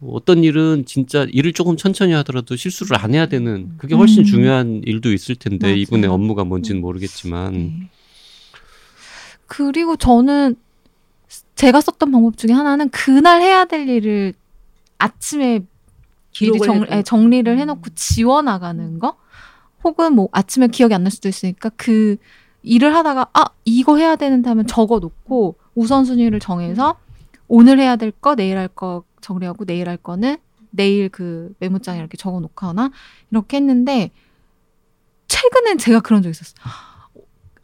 어떤 0.06 0.42
일은 0.44 0.84
진짜 0.86 1.26
일을 1.30 1.52
조금 1.52 1.76
천천히 1.76 2.12
하더라도 2.14 2.56
실수를 2.56 2.96
안 2.98 3.14
해야 3.14 3.26
되는 3.26 3.72
그게 3.78 3.94
훨씬 3.94 4.20
음. 4.20 4.24
중요한 4.24 4.82
일도 4.84 5.12
있을 5.12 5.34
텐데 5.36 5.68
맞아요. 5.68 5.76
이분의 5.76 6.10
업무가 6.10 6.44
뭔지는 6.44 6.80
모르겠지만. 6.80 7.52
네. 7.52 7.88
그리고 9.46 9.96
저는 9.96 10.56
제가 11.54 11.80
썼던 11.80 12.10
방법 12.10 12.36
중에 12.36 12.52
하나는 12.52 12.88
그날 12.90 13.40
해야 13.40 13.64
될 13.64 13.88
일을 13.88 14.34
아침에 15.04 15.60
미리 16.32 16.58
정, 16.60 16.86
예, 16.90 17.02
정리를 17.02 17.58
해놓고 17.58 17.90
지워나가는 17.94 18.98
거? 18.98 19.16
혹은 19.84 20.14
뭐 20.14 20.28
아침에 20.32 20.66
기억이 20.68 20.94
안 20.94 21.04
날 21.04 21.10
수도 21.10 21.28
있으니까 21.28 21.70
그 21.76 22.16
일을 22.62 22.94
하다가 22.94 23.28
아 23.34 23.44
이거 23.66 23.98
해야 23.98 24.16
되는데 24.16 24.48
하면 24.48 24.66
적어놓고 24.66 25.56
우선순위를 25.74 26.40
정해서 26.40 26.96
오늘 27.48 27.78
해야 27.78 27.96
될 27.96 28.10
거 28.10 28.34
내일 28.34 28.56
할 28.56 28.68
거 28.68 29.04
정리하고 29.20 29.64
내일 29.66 29.88
할 29.88 29.96
거는 29.98 30.38
내일 30.70 31.08
그 31.10 31.52
메모장에 31.58 31.98
이렇게 31.98 32.16
적어놓거나 32.16 32.90
이렇게 33.30 33.58
했는데 33.58 34.10
최근엔 35.28 35.78
제가 35.78 36.00
그런 36.00 36.22
적 36.22 36.30
있었어요. 36.30 36.54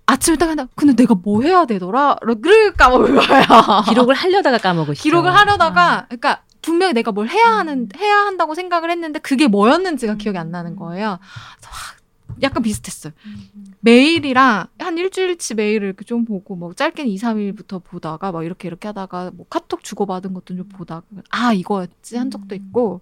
아침에 0.06 0.36
딱 0.36 0.48
한다. 0.50 0.66
근데 0.74 0.94
내가 0.94 1.14
뭐 1.14 1.42
해야 1.42 1.64
되더라?를 1.66 2.72
까먹은 2.74 3.14
거야. 3.16 3.82
기록을 3.88 4.14
하려다가 4.14 4.58
까먹으시죠. 4.58 5.02
기록을 5.02 5.34
하려다가 5.34 5.92
아. 6.00 6.06
그러니까 6.06 6.42
분명히 6.62 6.92
내가 6.92 7.12
뭘 7.12 7.28
해야 7.28 7.46
하는 7.46 7.88
음. 7.94 8.00
해야 8.00 8.16
한다고 8.18 8.54
생각을 8.54 8.90
했는데 8.90 9.18
그게 9.18 9.46
뭐였는지가 9.46 10.16
기억이 10.16 10.38
안 10.38 10.50
나는 10.50 10.72
음. 10.72 10.76
거예요. 10.76 11.18
약간 12.42 12.62
비슷했어요. 12.62 13.12
음. 13.26 13.74
메일이랑 13.80 14.66
한 14.78 14.98
일주일치 14.98 15.54
메일을 15.54 15.88
이렇게 15.88 16.04
좀 16.04 16.24
보고 16.24 16.54
뭐 16.56 16.72
짧게는 16.72 17.10
2, 17.10 17.16
3일부터 17.16 17.82
보다가 17.82 18.32
막 18.32 18.44
이렇게 18.44 18.68
이렇게 18.68 18.88
하다가 18.88 19.32
뭐 19.34 19.46
카톡 19.48 19.82
주고받은 19.82 20.34
것도 20.34 20.56
좀 20.56 20.68
보다가 20.68 21.02
아 21.30 21.52
이거였지 21.52 22.16
한 22.16 22.30
적도 22.30 22.54
있고 22.54 23.00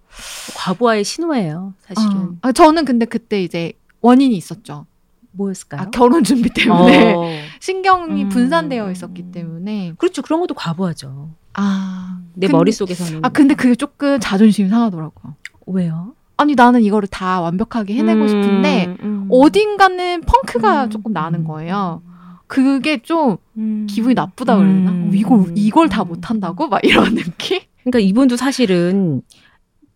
과부하의 0.55 1.03
신호예요 1.03 1.73
사실은. 1.79 2.17
어. 2.17 2.35
아, 2.41 2.51
저는 2.51 2.85
근데 2.85 3.05
그때 3.05 3.41
이제 3.43 3.73
원인이 4.01 4.35
있었죠. 4.35 4.85
뭐였을까요? 5.31 5.81
아, 5.81 5.89
결혼 5.91 6.23
준비 6.23 6.49
때문에 6.49 7.13
어. 7.13 7.23
신경이 7.61 8.23
음. 8.23 8.29
분산되어 8.29 8.91
있었기 8.91 9.31
때문에 9.31 9.93
그렇죠 9.97 10.21
그런 10.21 10.39
것도 10.41 10.53
과부하죠. 10.55 11.29
아, 11.53 12.08
내 12.33 12.47
근데, 12.47 12.57
머릿속에서는. 12.57 13.19
아, 13.23 13.29
근데 13.29 13.55
그게 13.55 13.75
조금 13.75 14.19
자존심이 14.19 14.69
상하더라고요. 14.69 15.35
왜요? 15.67 16.13
아니, 16.37 16.55
나는 16.55 16.81
이거를 16.81 17.07
다 17.07 17.41
완벽하게 17.41 17.95
해내고 17.95 18.21
음, 18.21 18.27
싶은데, 18.27 18.95
음. 19.01 19.27
어딘가는 19.29 20.21
펑크가 20.21 20.85
음, 20.85 20.89
조금 20.89 21.13
나는 21.13 21.43
거예요. 21.43 22.01
그게 22.47 23.01
좀 23.01 23.37
음. 23.57 23.85
기분이 23.87 24.15
나쁘다 24.15 24.57
되나? 24.57 24.91
음. 24.91 25.11
이걸, 25.13 25.53
이걸 25.55 25.89
다 25.89 26.03
못한다고? 26.03 26.67
막 26.67 26.83
이런 26.83 27.13
느낌? 27.15 27.59
그러니까 27.83 27.99
이분도 27.99 28.37
사실은 28.37 29.21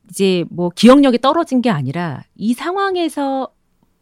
이제 0.09 0.45
뭐 0.49 0.69
기억력이 0.69 1.19
떨어진 1.19 1.61
게 1.61 1.69
아니라 1.69 2.21
이 2.35 2.53
상황에서 2.53 3.49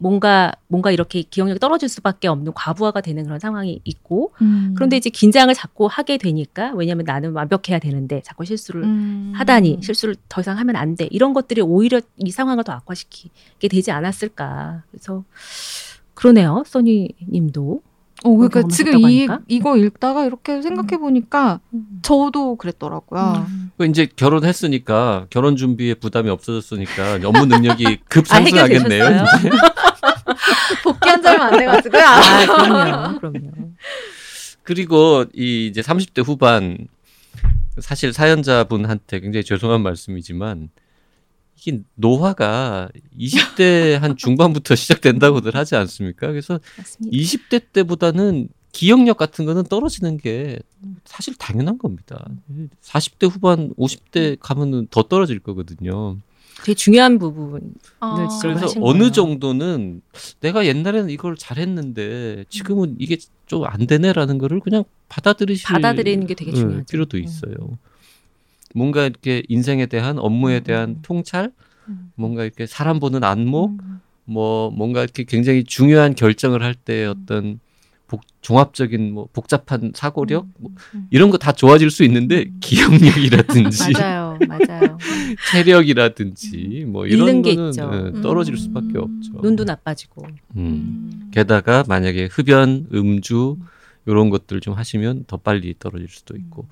뭔가 0.02 0.52
뭔가 0.66 0.90
이렇게 0.90 1.22
기억력이 1.22 1.60
떨어질 1.60 1.88
수밖에 1.88 2.26
없는 2.26 2.52
과부하가 2.54 3.00
되는 3.00 3.22
그런 3.24 3.38
상황이 3.38 3.80
있고 3.84 4.32
음. 4.42 4.72
그런데 4.74 4.96
이제 4.96 5.10
긴장을 5.10 5.54
자꾸 5.54 5.86
하게 5.86 6.18
되니까 6.18 6.72
왜냐하면 6.74 7.04
나는 7.06 7.32
완벽해야 7.32 7.78
되는데 7.78 8.20
자꾸 8.24 8.44
실수를 8.44 8.82
음. 8.82 9.32
하다니 9.36 9.78
실수를 9.80 10.16
더 10.28 10.40
이상 10.40 10.58
하면 10.58 10.76
안 10.76 10.96
돼 10.96 11.08
이런 11.10 11.32
것들이 11.32 11.62
오히려 11.62 12.00
이 12.18 12.30
상황을 12.30 12.64
더 12.64 12.72
악화시키게 12.72 13.68
되지 13.68 13.92
않았을까 13.92 14.82
그래서 14.90 15.24
그러네요 16.14 16.64
써니님도 16.66 17.80
어, 18.24 18.36
그러니까 18.36 18.62
지금 18.68 19.00
이, 19.10 19.26
이거 19.48 19.76
읽다가 19.76 20.24
이렇게 20.26 20.62
생각해 20.62 20.98
보니까 20.98 21.60
음. 21.74 22.00
저도 22.02 22.56
그랬더라고요. 22.56 23.44
음. 23.48 23.70
그 23.76 23.86
이제 23.86 24.06
결혼했으니까 24.14 25.26
결혼 25.30 25.56
준비에 25.56 25.94
부담이 25.94 26.30
없어졌으니까 26.30 27.20
업무 27.24 27.46
능력이 27.46 27.98
급 28.08 28.24
아, 28.30 28.34
상승하겠네요. 28.36 29.04
아, 29.06 29.24
복귀한 30.82 31.22
지 31.22 31.28
얼마 31.28 31.46
안 31.46 31.58
돼가지고요. 31.58 32.02
아, 32.02 32.46
그럼요, 32.46 33.18
그럼요. 33.18 33.50
그리고 34.62 35.24
이 35.34 35.66
이제 35.66 35.80
30대 35.80 36.24
후반 36.24 36.88
사실 37.78 38.12
사연자분한테 38.12 39.20
굉장히 39.20 39.44
죄송한 39.44 39.82
말씀이지만 39.82 40.68
이게 41.56 41.80
노화가 41.94 42.88
20대 43.18 43.98
한 43.98 44.16
중반부터 44.16 44.74
시작된다고들 44.76 45.54
하지 45.54 45.76
않습니까? 45.76 46.26
그래서 46.28 46.60
맞습니다. 46.76 47.16
20대 47.16 47.72
때보다는 47.72 48.48
기억력 48.72 49.18
같은 49.18 49.44
거는 49.44 49.64
떨어지는 49.64 50.16
게 50.16 50.58
사실 51.04 51.34
당연한 51.36 51.78
겁니다. 51.78 52.26
40대 52.82 53.30
후반, 53.30 53.72
50대 53.74 54.38
가면은 54.40 54.86
더 54.90 55.02
떨어질 55.02 55.38
거거든요. 55.40 56.16
되게 56.58 56.74
중요한 56.74 57.18
부분을 57.18 57.60
아. 58.00 58.28
그래서 58.42 58.72
어느 58.80 58.98
거예요. 58.98 59.12
정도는 59.12 60.02
내가 60.40 60.66
옛날에는 60.66 61.10
이걸 61.10 61.36
잘했는데 61.36 62.44
지금은 62.48 62.96
이게 62.98 63.16
좀 63.46 63.64
안 63.66 63.86
되네라는 63.86 64.38
거를 64.38 64.60
그냥 64.60 64.84
받아들이실 65.10 65.66
받아들이는 65.66 66.26
게 66.26 66.34
되게 66.34 66.52
중요하죠. 66.52 66.84
필요도 66.90 67.18
음. 67.18 67.22
있어요. 67.22 67.54
음. 67.60 67.76
뭔가 68.74 69.04
이렇게 69.04 69.42
인생에 69.48 69.84
대한 69.86 70.18
업무에 70.18 70.58
음. 70.58 70.64
대한 70.64 70.98
통찰, 71.02 71.52
음. 71.88 72.12
뭔가 72.14 72.44
이렇게 72.44 72.64
사람 72.66 72.98
보는 72.98 73.22
안목, 73.22 73.72
음. 73.72 74.00
뭐 74.24 74.70
뭔가 74.70 75.02
이렇게 75.02 75.24
굉장히 75.24 75.64
중요한 75.64 76.14
결정을 76.14 76.62
할 76.62 76.74
때 76.74 77.04
어떤 77.04 77.60
복, 78.06 78.22
종합적인 78.40 79.12
뭐 79.12 79.28
복잡한 79.34 79.92
사고력 79.94 80.46
뭐 80.58 80.70
이런 81.10 81.30
거 81.30 81.36
다 81.36 81.52
좋아질 81.52 81.90
수 81.90 82.04
있는데 82.04 82.46
기억력이라든지 82.60 83.92
맞아요. 84.46 84.98
체력이라든지 85.52 86.84
뭐 86.88 87.06
이런 87.06 87.42
거는 87.42 87.70
네, 87.72 88.20
떨어질 88.22 88.56
수밖에 88.56 88.98
없죠. 88.98 89.32
눈도 89.42 89.64
나빠지고. 89.64 90.26
음. 90.56 91.28
게다가 91.32 91.84
만약에 91.88 92.26
흡연, 92.30 92.86
음주 92.92 93.56
이런 94.06 94.30
것들 94.30 94.60
좀 94.60 94.74
하시면 94.74 95.24
더 95.26 95.36
빨리 95.36 95.74
떨어질 95.78 96.08
수도 96.08 96.36
있고 96.36 96.66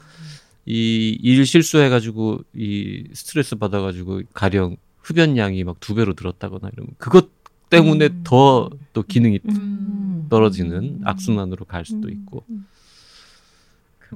이 0.66 1.18
일 1.22 1.46
실수해가지고 1.46 2.40
이 2.54 3.04
스트레스 3.14 3.56
받아가지고 3.56 4.22
가령 4.34 4.76
흡연량이 5.02 5.64
막 5.64 5.80
두 5.80 5.94
배로 5.94 6.14
늘었다거나 6.18 6.70
이러면 6.72 6.90
그것 6.98 7.30
때문에 7.70 8.06
음. 8.06 8.20
더또 8.24 9.02
기능이 9.08 9.40
음. 9.48 10.26
떨어지는 10.28 11.00
악순환으로 11.04 11.64
갈 11.64 11.84
수도 11.84 12.08
음. 12.08 12.12
있고 12.12 12.44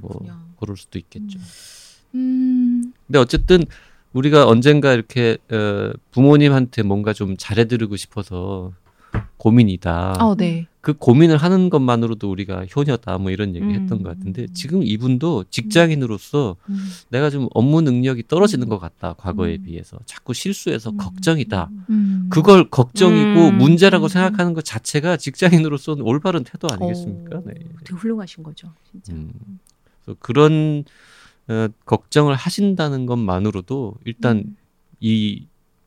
뭐 0.00 0.20
그럴 0.61 0.76
수도 0.76 0.99
있겠죠. 0.99 1.38
음. 2.16 2.74
근데 3.06 3.18
어쨌든 3.18 3.64
우리가 4.12 4.46
언젠가 4.46 4.92
이렇게 4.92 5.38
어, 5.50 5.92
부모님한테 6.12 6.82
뭔가 6.82 7.12
좀 7.12 7.37
잘해드리고 7.37 7.96
싶어서 7.96 8.73
고민이다. 9.37 10.16
어, 10.20 10.34
네. 10.37 10.66
그 10.80 10.92
고민을 10.92 11.38
하는 11.38 11.70
것만으로도 11.70 12.30
우리가 12.30 12.66
효녀다 12.66 13.16
뭐 13.18 13.30
이런 13.30 13.54
얘기 13.54 13.64
음. 13.64 13.70
했던 13.70 14.02
것 14.02 14.11
같은데 14.11 14.46
지금 14.52 14.82
이분도 14.82 15.44
직장인으로서 15.49 16.56
음. 16.68 16.88
내가 17.08 17.30
좀 17.30 17.49
업무 17.54 17.80
능력이 17.80 18.25
떨어지는 18.28 18.68
것 18.68 18.78
같다 18.78 19.14
과거에 19.14 19.56
음. 19.56 19.62
비해서 19.64 19.99
자꾸 20.04 20.34
실수해서 20.34 20.90
음. 20.90 20.96
걱정이다 20.99 21.70
음. 21.88 22.26
그걸 22.28 22.68
걱정이고 22.68 23.49
음. 23.49 23.58
문제라고 23.58 24.08
생각하는 24.08 24.52
것 24.52 24.62
자체가 24.62 25.16
직장인으로서는 25.16 26.04
올바른 26.04 26.44
태도 26.44 26.68
아니겠습니까? 26.70 27.38
오, 27.38 27.44
네. 27.46 27.54
되게 27.82 27.94
훌륭하신 27.94 28.42
거죠 28.42 28.68
진짜. 28.90 29.14
그래서 30.04 30.18
그런 30.20 30.84
어, 31.49 31.69
걱정을 31.85 32.35
하신다는 32.35 33.07
것만으로도 33.07 33.97
일단 34.05 34.57
이 35.01 35.47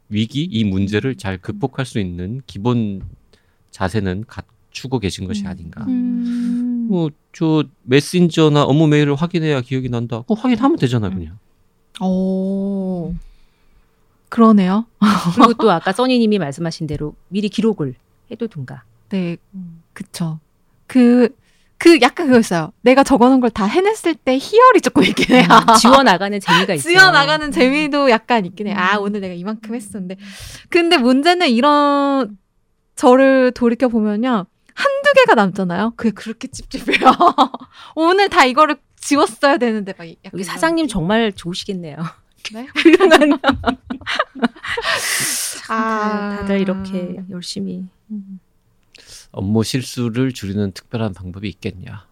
위기 0.10 0.44
이 0.44 0.64
문제를 0.64 1.16
잘 1.16 1.38
극복할 1.38 1.86
수 1.86 2.00
있는 2.00 2.42
기본 2.46 3.02
자세는 3.72 4.26
갖추고 4.28 5.00
계신 5.00 5.28
것이 5.28 5.44
음. 5.44 5.48
아닌가. 5.48 5.84
음. 5.86 6.88
뭐저 6.90 7.66
메신저나 7.84 8.64
업무 8.64 8.88
메일을 8.88 9.16
확인해야 9.16 9.62
기억이 9.62 9.90
난다. 9.90 10.24
그 10.28 10.34
확인하면 10.34 10.78
되잖아 10.78 11.08
요 11.08 11.12
그냥. 11.12 11.38
오. 12.02 13.14
그러네요. 14.30 14.86
그리고 15.36 15.54
또 15.54 15.72
아까 15.72 15.92
써니님이 15.92 16.38
말씀하신 16.40 16.88
대로 16.88 17.16
미리 17.30 17.50
기록을 17.50 17.96
해두든가. 18.32 18.84
네, 19.10 19.38
그쵸. 19.94 20.40
그, 20.86 21.30
그 21.80 22.00
약간 22.02 22.28
그거였어요. 22.28 22.72
내가 22.82 23.04
적어놓은 23.04 23.40
걸 23.40 23.50
다 23.52 23.66
해냈을 23.66 24.16
때 24.16 24.38
희열이 24.38 24.82
조금 24.82 25.04
있긴 25.04 25.36
해요. 25.36 25.46
음, 25.50 25.76
지워 25.80 26.04
나가는 26.04 26.40
재미가 26.40 26.74
있어요. 26.74 26.94
지워 26.98 27.12
나가는 27.12 27.52
재미도 27.52 28.10
약간 28.10 28.46
있긴 28.46 28.68
해. 28.68 28.74
아 28.74 28.98
오늘 28.98 29.22
내가 29.22 29.34
이만큼 29.34 29.76
했었는데. 29.76 30.18
근데 30.70 30.98
문제는 30.98 31.50
이런 31.50 32.38
저를 32.96 33.52
돌이켜 33.52 33.88
보면요. 33.90 34.46
한두 34.74 35.14
개가 35.16 35.36
남잖아요. 35.36 35.94
그게 35.96 36.12
그렇게 36.12 36.48
찝찝해요. 36.48 37.12
오늘 37.96 38.30
다 38.30 38.46
이거를 38.46 38.78
지웠어야 39.00 39.58
되는데 39.58 39.94
막 39.98 40.08
여기 40.08 40.44
사장님 40.44 40.88
정말 40.88 41.32
좋으시겠네요. 41.32 41.98
네? 42.54 42.68
아, 45.70 46.38
다들 46.40 46.60
이렇게 46.62 47.18
열심히 47.30 47.86
업무 49.32 49.64
실수를 49.64 50.32
줄이는 50.34 50.72
특별한 50.72 51.14
방법이 51.14 51.48
있겠냐? 51.50 52.06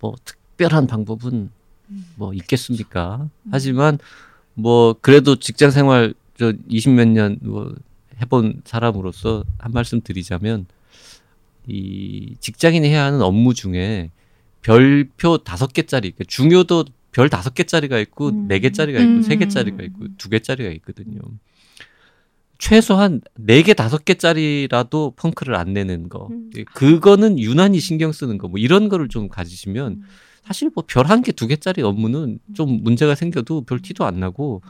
뭐 0.00 0.14
특별한 0.24 0.86
방법은 0.86 1.50
뭐 2.16 2.32
있겠습니까? 2.34 3.28
하지만 3.50 3.98
뭐 4.54 4.94
그래도 5.00 5.36
직장 5.36 5.70
생활 5.70 6.14
저 6.36 6.52
20몇 6.52 7.08
년 7.08 7.38
뭐 7.42 7.74
해본 8.20 8.62
사람으로서 8.64 9.44
한 9.58 9.72
말씀 9.72 10.00
드리자면 10.00 10.66
이 11.66 12.36
직장인이 12.40 12.86
해야 12.88 13.04
하는 13.04 13.22
업무 13.22 13.54
중에 13.54 14.10
별표 14.62 15.38
다섯 15.38 15.72
개짜리 15.72 16.10
그러니까 16.10 16.24
중요도 16.28 16.84
별 17.12 17.28
다섯 17.28 17.54
개짜리가 17.54 17.98
있고 18.00 18.28
음. 18.28 18.48
네 18.48 18.58
개짜리가 18.58 18.98
있고 19.00 19.12
음. 19.12 19.22
세 19.22 19.36
개짜리가 19.36 19.82
있고 19.84 20.06
두 20.18 20.28
개짜리가 20.28 20.70
있거든요. 20.70 21.20
최소한 22.58 23.20
네개 23.36 23.74
다섯 23.74 24.04
개짜리라도 24.04 25.12
펑크를 25.16 25.54
안 25.56 25.72
내는 25.72 26.08
거. 26.08 26.28
음. 26.30 26.50
그거는 26.74 27.38
유난히 27.38 27.80
신경 27.80 28.12
쓰는 28.12 28.38
거. 28.38 28.48
뭐 28.48 28.58
이런 28.58 28.88
거를 28.88 29.08
좀 29.08 29.28
가지시면 29.28 29.92
음. 29.92 30.02
사실 30.46 30.70
뭐 30.74 30.84
별 30.86 31.06
한 31.10 31.22
개 31.22 31.32
두 31.32 31.46
개짜리 31.46 31.82
업무는 31.82 32.38
좀 32.54 32.82
문제가 32.82 33.14
생겨도 33.14 33.62
별 33.62 33.80
티도 33.80 34.04
안 34.04 34.20
나고 34.20 34.62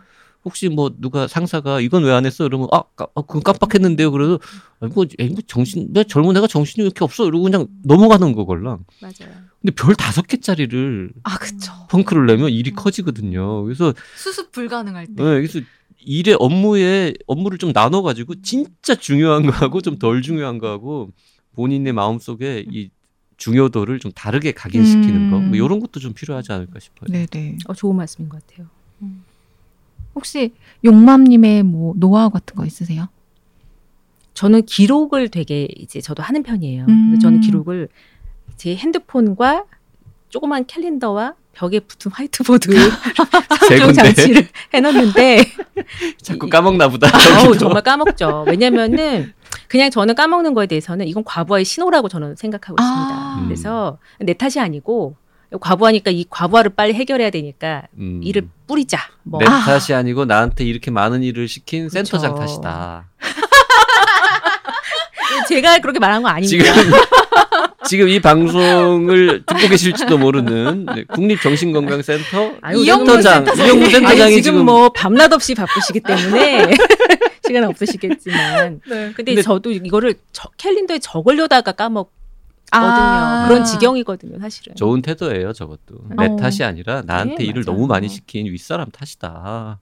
혹시 0.44 0.68
뭐 0.68 0.90
누가 1.00 1.26
상사가 1.26 1.80
이건 1.80 2.04
왜 2.04 2.12
안 2.12 2.26
했어? 2.26 2.44
이러면 2.46 2.68
아, 2.70 2.82
까, 2.96 3.06
아 3.14 3.22
그건 3.22 3.42
깜빡했는데요. 3.42 4.10
그래도 4.12 4.38
아, 4.80 4.86
뭐, 4.86 5.04
에이, 5.18 5.28
뭐 5.30 5.38
정신 5.46 5.88
내 5.92 6.04
젊은 6.04 6.36
애가 6.36 6.46
정신이 6.46 6.82
왜 6.82 6.86
이렇게 6.86 7.02
없어? 7.04 7.26
이러고 7.26 7.44
그냥 7.44 7.66
넘어가는 7.82 8.32
거걸랑. 8.34 8.84
맞아요. 9.00 9.34
근데 9.62 9.74
별 9.74 9.94
다섯 9.94 10.26
개짜리를 10.26 11.12
아 11.22 11.38
그쵸. 11.38 11.72
펑크를 11.90 12.26
내면 12.26 12.50
일이 12.50 12.70
음. 12.72 12.76
커지거든요. 12.76 13.64
그래서 13.64 13.94
수습 14.16 14.52
불가능할 14.52 15.06
때. 15.06 15.12
네, 15.16 15.22
그래서 15.24 15.60
일의 16.04 16.36
업무에 16.38 17.14
업무를 17.26 17.58
좀 17.58 17.72
나눠 17.72 18.02
가지고 18.02 18.40
진짜 18.42 18.94
중요한 18.94 19.46
거하고 19.46 19.80
좀 19.80 19.98
덜 19.98 20.22
중요한 20.22 20.58
거하고 20.58 21.10
본인의 21.54 21.92
마음 21.92 22.18
속에 22.18 22.64
이 22.70 22.90
중요도를 23.36 23.98
좀 23.98 24.12
다르게 24.12 24.52
각인시키는 24.52 25.16
음. 25.16 25.30
거, 25.30 25.38
뭐 25.40 25.56
이런 25.56 25.80
것도 25.80 26.00
좀 26.00 26.12
필요하지 26.12 26.52
않을까 26.52 26.78
싶어요. 26.78 27.08
네네. 27.10 27.58
어, 27.66 27.74
좋은 27.74 27.96
말씀인 27.96 28.28
것 28.28 28.46
같아요. 28.46 28.66
음. 29.02 29.24
혹시 30.14 30.52
용맘님의 30.84 31.64
뭐 31.64 31.94
노하우 31.96 32.30
같은 32.30 32.54
거 32.54 32.64
있으세요? 32.64 33.08
저는 34.34 34.66
기록을 34.66 35.28
되게 35.28 35.68
이제 35.76 36.00
저도 36.00 36.22
하는 36.22 36.42
편이에요. 36.42 36.86
음. 36.88 37.18
저는 37.20 37.40
기록을 37.40 37.88
제 38.56 38.76
핸드폰과 38.76 39.64
조그만 40.28 40.66
캘린더와 40.66 41.34
벽에 41.54 41.80
붙은 41.80 42.10
화이트보드 42.12 42.68
사용 43.68 43.92
장치를 43.94 44.48
해놨는데 44.72 45.44
자꾸 46.22 46.48
까먹나 46.48 46.88
보다. 46.88 47.08
어우, 47.44 47.56
정말 47.56 47.82
까먹죠. 47.82 48.44
왜냐면은 48.46 49.32
그냥 49.68 49.90
저는 49.90 50.14
까먹는 50.14 50.54
거에 50.54 50.66
대해서는 50.66 51.06
이건 51.08 51.24
과부하의 51.24 51.64
신호라고 51.64 52.08
저는 52.08 52.36
생각하고 52.36 52.76
있습니다. 52.80 53.14
아. 53.14 53.42
그래서 53.44 53.98
내 54.20 54.34
탓이 54.34 54.60
아니고 54.60 55.16
과부하니까 55.60 56.10
이 56.10 56.24
과부하를 56.28 56.72
빨리 56.74 56.94
해결해야 56.94 57.30
되니까 57.30 57.84
음. 57.98 58.20
일을 58.22 58.48
뿌리자. 58.66 58.98
뭐. 59.22 59.40
내 59.40 59.46
아. 59.46 59.60
탓이 59.60 59.94
아니고 59.94 60.24
나한테 60.24 60.64
이렇게 60.64 60.90
많은 60.90 61.22
일을 61.22 61.48
시킨 61.48 61.88
그렇죠. 61.88 62.18
센터장 62.18 62.34
탓이다. 62.34 63.08
제가 65.48 65.78
그렇게 65.78 65.98
말한 65.98 66.22
거 66.22 66.28
아닙니다. 66.28 66.72
지금 66.72 66.92
지금 67.88 68.08
이 68.08 68.20
방송을 68.20 69.44
듣고 69.46 69.68
계실지도 69.68 70.18
모르는 70.18 70.86
네, 70.94 71.04
국립정신건강센터 71.04 72.54
센터장 72.72 73.66
이영무 73.66 73.90
센터장이 73.90 74.42
지금, 74.42 74.64
뭐 74.64 74.90
밤낮 74.90 75.32
없이 75.32 75.54
바쁘시기 75.54 76.00
때문에 76.00 76.74
시간 77.46 77.64
없으시겠지만 77.64 78.80
네. 78.88 79.12
근데, 79.14 79.32
근데, 79.32 79.42
저도 79.42 79.70
이거를 79.70 80.14
저, 80.32 80.48
캘린더에 80.56 80.98
적으려다가 80.98 81.72
까먹 81.72 82.12
아~ 82.70 83.44
그런 83.46 83.64
지경이거든요, 83.64 84.40
사실은. 84.40 84.74
좋은 84.74 85.00
태도예요, 85.00 85.52
저것도. 85.52 86.06
내 86.18 86.26
어. 86.26 86.36
탓이 86.36 86.64
아니라 86.64 87.02
나한테 87.02 87.36
네, 87.36 87.44
일을 87.44 87.62
맞아요. 87.64 87.76
너무 87.76 87.86
많이 87.86 88.08
시킨 88.08 88.46
윗사람 88.46 88.90
탓이다. 88.90 89.78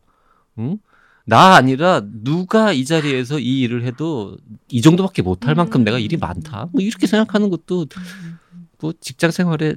응? 0.58 0.78
나 1.24 1.54
아니라 1.54 2.02
누가 2.04 2.72
이 2.72 2.84
자리에서 2.84 3.38
이 3.38 3.60
일을 3.60 3.84
해도 3.84 4.36
이 4.68 4.80
정도밖에 4.82 5.22
못할 5.22 5.54
만큼 5.54 5.84
내가 5.84 5.98
일이 5.98 6.16
많다. 6.16 6.68
뭐 6.72 6.82
이렇게 6.82 7.06
생각하는 7.06 7.50
것도 7.50 7.86
뭐 8.80 8.92
직장 9.00 9.30
생활에 9.30 9.76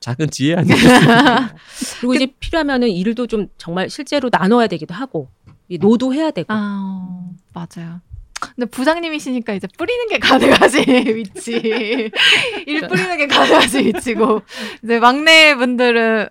작은 0.00 0.30
지혜 0.30 0.54
아니겠습니까? 0.56 1.54
그리고 2.00 2.14
이제 2.14 2.26
필요하면은 2.38 2.88
일도 2.88 3.26
좀 3.26 3.48
정말 3.58 3.88
실제로 3.88 4.28
나눠야 4.30 4.66
되기도 4.66 4.94
하고 4.94 5.28
노도 5.68 6.14
해야 6.14 6.30
되고. 6.30 6.46
아, 6.50 7.30
맞아요. 7.52 8.00
근데 8.54 8.66
부장님이시니까 8.70 9.54
이제 9.54 9.66
뿌리는 9.78 10.08
게 10.08 10.18
가능하지 10.18 10.78
위치 11.16 11.52
일 12.66 12.86
뿌리는 12.86 13.16
게 13.16 13.26
가능하지 13.26 13.78
위치고 13.78 14.42
이제 14.84 14.98
막내 15.00 15.54
분들은 15.54 16.28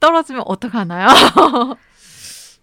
떨어지면 0.00 0.42
어떡하나요? 0.44 1.06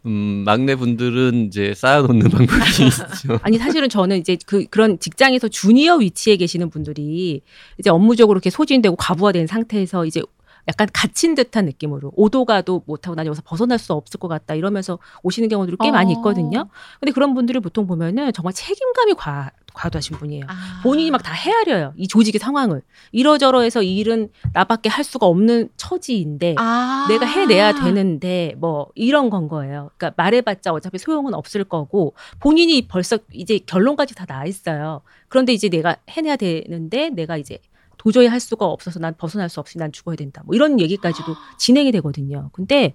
음, 0.05 0.43
막내 0.45 0.75
분들은 0.75 1.47
이제 1.47 1.73
쌓아놓는 1.73 2.29
방법이 2.29 2.59
있죠. 2.87 3.39
아니 3.41 3.57
사실은 3.57 3.87
저는 3.87 4.17
이제 4.17 4.37
그 4.45 4.65
그런 4.65 4.99
직장에서 4.99 5.47
주니어 5.47 5.97
위치에 5.97 6.35
계시는 6.35 6.69
분들이 6.69 7.41
이제 7.77 7.89
업무적으로 7.89 8.37
이렇게 8.37 8.49
소진되고 8.49 8.95
과부하된 8.97 9.47
상태에서 9.47 10.05
이제 10.05 10.21
약간 10.67 10.87
갇힌 10.93 11.35
듯한 11.35 11.65
느낌으로 11.65 12.11
오도 12.15 12.45
가도 12.45 12.83
못하고 12.85 13.15
난 13.15 13.25
여기서 13.25 13.41
벗어날 13.45 13.77
수 13.79 13.93
없을 13.93 14.19
것 14.19 14.27
같다 14.29 14.55
이러면서 14.55 14.97
오시는 15.23 15.49
경우들이 15.49 15.77
꽤 15.81 15.89
어. 15.89 15.91
많이 15.91 16.13
있거든요. 16.13 16.69
근데 16.99 17.11
그런 17.11 17.33
분들을 17.33 17.59
보통 17.61 17.85
보면은 17.85 18.31
정말 18.33 18.53
책임감이 18.53 19.13
과, 19.15 19.51
과도하신 19.73 20.17
분이에요. 20.17 20.45
아. 20.47 20.79
본인이 20.83 21.11
막 21.11 21.23
다 21.23 21.33
헤아려요. 21.33 21.93
이 21.97 22.07
조직의 22.07 22.39
상황을. 22.39 22.81
이러저러해서 23.11 23.81
이 23.83 23.95
일은 23.97 24.29
나밖에 24.53 24.89
할 24.89 25.03
수가 25.03 25.25
없는 25.25 25.69
처지인데 25.77 26.55
아. 26.57 27.07
내가 27.09 27.25
해내야 27.25 27.73
되는데 27.73 28.55
뭐 28.57 28.87
이런 28.95 29.29
건 29.29 29.47
거예요. 29.47 29.89
그러니까 29.97 30.21
말해봤자 30.21 30.71
어차피 30.73 30.97
소용은 30.97 31.33
없을 31.33 31.63
거고 31.63 32.13
본인이 32.39 32.87
벌써 32.87 33.17
이제 33.33 33.59
결론까지 33.65 34.15
다 34.15 34.25
나 34.25 34.45
있어요. 34.45 35.01
그런데 35.27 35.51
이제 35.53 35.67
내가 35.67 35.97
해내야 36.09 36.37
되는데 36.37 37.09
내가 37.09 37.35
이제 37.37 37.59
도저히 37.97 38.27
할 38.27 38.39
수가 38.39 38.65
없어서 38.65 38.99
난 38.99 39.15
벗어날 39.17 39.49
수 39.49 39.59
없이 39.59 39.77
난 39.77 39.91
죽어야 39.91 40.15
된다. 40.15 40.41
뭐 40.45 40.55
이런 40.55 40.79
얘기까지도 40.79 41.35
진행이 41.57 41.91
되거든요. 41.93 42.49
근데 42.53 42.93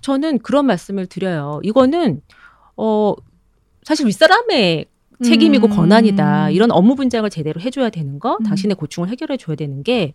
저는 0.00 0.38
그런 0.38 0.66
말씀을 0.66 1.06
드려요. 1.06 1.60
이거는 1.62 2.22
어 2.76 3.14
사실 3.82 4.06
윗사람의 4.06 4.86
책임이고 5.24 5.66
음. 5.66 5.70
권한이다. 5.70 6.50
이런 6.50 6.70
업무 6.70 6.94
분장을 6.94 7.28
제대로 7.30 7.60
해줘야 7.60 7.90
되는 7.90 8.18
거, 8.20 8.36
음. 8.40 8.44
당신의 8.44 8.76
고충을 8.76 9.08
해결해 9.08 9.36
줘야 9.36 9.56
되는 9.56 9.82
게 9.82 10.14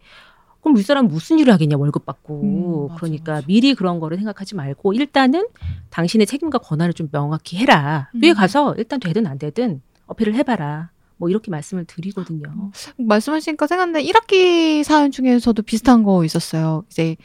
그럼 0.61 0.77
윗사람 0.77 1.07
무슨 1.07 1.39
일을 1.39 1.51
하겠냐 1.53 1.75
월급 1.77 2.05
받고 2.05 2.41
음, 2.41 2.87
맞아, 2.87 2.99
그러니까 2.99 3.33
맞아. 3.33 3.47
미리 3.47 3.73
그런 3.75 3.99
거를 3.99 4.15
생각하지 4.17 4.55
말고 4.55 4.93
일단은 4.93 5.45
당신의 5.89 6.25
책임과 6.25 6.59
권한을 6.59 6.93
좀 6.93 7.09
명확히 7.09 7.57
해라. 7.57 8.09
음. 8.15 8.23
위에 8.23 8.33
가서 8.33 8.73
일단 8.77 8.99
되든 9.01 9.27
안 9.27 9.37
되든 9.37 9.81
어필을 10.07 10.35
해봐라. 10.35 10.92
뭐 11.17 11.29
이렇게 11.29 11.51
말씀을 11.51 11.85
드리거든요. 11.85 12.71
음, 12.99 13.07
말씀하시니까 13.07 13.67
생각나는 13.67 14.07
1학기 14.07 14.83
사연 14.83 15.11
중에서도 15.11 15.61
비슷한 15.63 16.03
거 16.03 16.23
있었어요. 16.25 16.83
이제 16.89 17.15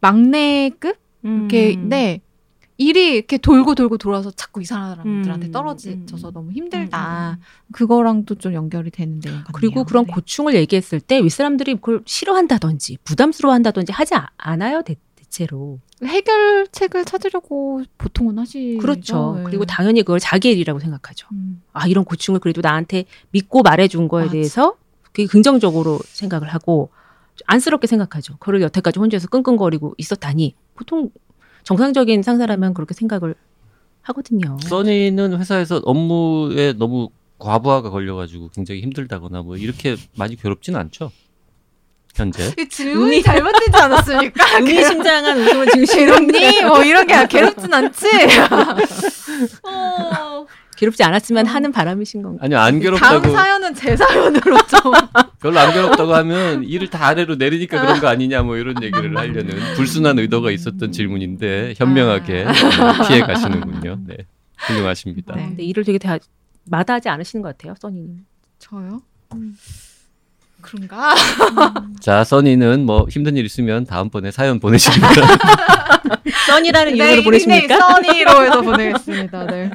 막내급 0.00 0.98
이렇게 1.22 1.74
음. 1.76 1.88
네 1.88 2.20
일이 2.78 3.14
이렇게 3.14 3.38
돌고 3.38 3.74
돌고 3.74 3.98
돌아서 3.98 4.30
자꾸 4.30 4.60
이 4.60 4.64
사람들한테 4.64 5.48
음, 5.48 5.52
떨어져서 5.52 6.28
음, 6.28 6.32
너무 6.32 6.52
힘들다. 6.52 7.38
음, 7.38 7.42
그거랑도 7.72 8.34
좀 8.36 8.54
연결이 8.54 8.90
되는 8.90 9.20
내용 9.20 9.36
같네요. 9.36 9.52
그리고 9.52 9.84
그런 9.84 10.04
네. 10.06 10.12
고충을 10.12 10.54
얘기했을 10.54 11.00
때 11.00 11.22
윗사람들이 11.22 11.76
그걸 11.76 12.02
싫어한다든지 12.04 12.98
부담스러워한다든지 13.04 13.92
하지 13.92 14.14
않아요 14.36 14.82
대, 15.32 15.46
체로 15.46 15.80
해결책을 16.04 17.04
찾으려고 17.04 17.82
보통은 17.98 18.38
하시 18.38 18.78
그렇죠. 18.80 19.34
네. 19.38 19.44
그리고 19.44 19.64
당연히 19.64 20.02
그걸 20.02 20.20
자기 20.20 20.50
일이라고 20.50 20.78
생각하죠. 20.78 21.26
음. 21.32 21.62
아 21.72 21.86
이런 21.86 22.04
고충을 22.04 22.40
그래도 22.40 22.60
나한테 22.60 23.04
믿고 23.30 23.62
말해준 23.62 24.08
거에 24.08 24.24
맞아. 24.24 24.32
대해서 24.32 24.76
그게 25.02 25.26
긍정적으로 25.26 25.98
생각을 26.04 26.48
하고 26.48 26.90
안쓰럽게 27.46 27.86
생각하죠. 27.86 28.36
그걸 28.38 28.60
여태까지 28.62 28.98
혼자서 28.98 29.28
끙끙거리고 29.28 29.94
있었다니 29.96 30.54
보통 30.74 31.10
정상적인 31.64 32.22
상사라면 32.22 32.74
그렇게 32.74 32.94
생각을 32.94 33.34
하거든요. 34.02 34.58
써니는 34.60 35.38
회사에서 35.38 35.80
업무에 35.84 36.72
너무 36.74 37.10
과부하가 37.38 37.90
걸려가지고 37.90 38.50
굉장히 38.54 38.82
힘들다거나 38.82 39.42
뭐 39.42 39.56
이렇게 39.56 39.96
많이 40.16 40.36
괴롭지는 40.36 40.78
않죠. 40.78 41.10
현재. 42.14 42.54
질문이 42.68 43.22
잘못되지 43.22 43.76
않았습니까? 43.76 44.58
의미심장한 44.58 45.38
웃음을 45.38 45.66
지으시는 45.68 46.26
괴롭니? 46.26 46.62
뭐 46.64 46.84
이런 46.84 47.06
게 47.06 47.26
괴롭진 47.26 47.72
않지? 47.72 48.06
어... 49.64 50.46
괴롭지 50.76 51.04
않았으면 51.04 51.46
하는 51.46 51.70
바람이신 51.70 52.22
건가요? 52.22 52.44
아니요, 52.44 52.58
안 52.58 52.80
괴롭다고. 52.80 53.20
다음 53.22 53.34
사연은 53.34 53.74
제 53.74 53.96
사연으로 53.96 54.58
좀. 54.66 54.92
별로 55.40 55.60
안 55.60 55.72
괴롭다고 55.72 56.12
하면 56.14 56.64
일을 56.64 56.88
다 56.88 57.06
아래로 57.06 57.36
내리니까 57.36 57.80
그런 57.80 58.00
거 58.00 58.08
아니냐 58.08 58.42
뭐 58.42 58.56
이런 58.56 58.82
얘기를 58.82 59.16
하려는 59.16 59.74
불순한 59.76 60.18
의도가 60.18 60.50
있었던 60.50 60.90
질문인데 60.90 61.74
현명하게 61.76 62.46
아. 62.46 63.06
피해 63.06 63.20
가시는군요. 63.20 63.98
네. 64.06 64.16
훌륭하십니다. 64.56 65.36
네. 65.36 65.46
근데 65.48 65.62
일을 65.62 65.84
되게 65.84 65.98
다 65.98 66.18
마다하지 66.64 67.08
않으시는 67.08 67.42
것 67.42 67.56
같아요, 67.56 67.74
써니님. 67.80 68.24
저요? 68.58 69.02
음. 69.34 69.56
그런가? 70.62 71.14
자, 72.00 72.24
써니는 72.24 72.86
뭐 72.86 73.06
힘든 73.10 73.36
일 73.36 73.44
있으면 73.44 73.84
다음번에 73.84 74.30
사연 74.30 74.60
보내십니다. 74.60 75.08
써니라는 76.46 76.92
네, 76.96 77.04
이름으로 77.04 77.22
보내십니까? 77.24 77.78
써니로 77.78 78.42
해서 78.44 78.60
보내겠습니다. 78.62 79.46
네. 79.46 79.70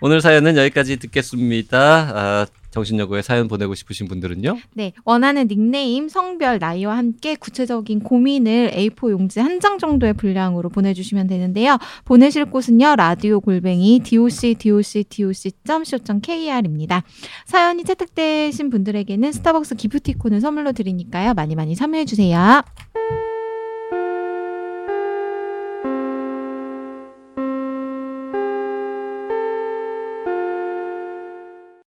오늘 0.00 0.20
사연은 0.20 0.56
여기까지 0.56 0.98
듣겠습니다. 0.98 1.78
아, 2.14 2.46
정신여고에 2.74 3.22
사연 3.22 3.46
보내고 3.46 3.74
싶으신 3.76 4.08
분들은요? 4.08 4.58
네, 4.74 4.92
원하는 5.04 5.46
닉네임, 5.46 6.08
성별, 6.08 6.58
나이와 6.58 6.96
함께 6.98 7.36
구체적인 7.36 8.00
고민을 8.00 8.72
A4 8.74 9.10
용지 9.12 9.40
한 9.40 9.54
장 9.60 9.78
정도의 9.78 10.12
분량으로 10.14 10.68
보내주시면 10.68 11.28
되는데요. 11.28 11.78
보내실 12.04 12.46
곳은요, 12.46 12.96
라디오 12.96 13.40
골뱅이 13.40 14.00
doc 14.00 14.54
doc 14.58 15.50
doc 15.64 15.88
co 15.96 16.20
kr입니다. 16.20 17.02
사연이 17.46 17.84
채택되신 17.84 18.68
분들에게는 18.70 19.32
스타벅스 19.32 19.76
기프티콘을 19.76 20.40
선물로 20.40 20.72
드리니까요, 20.72 21.34
많이 21.34 21.54
많이 21.54 21.76
참여해 21.76 22.04
주세요. 22.04 22.62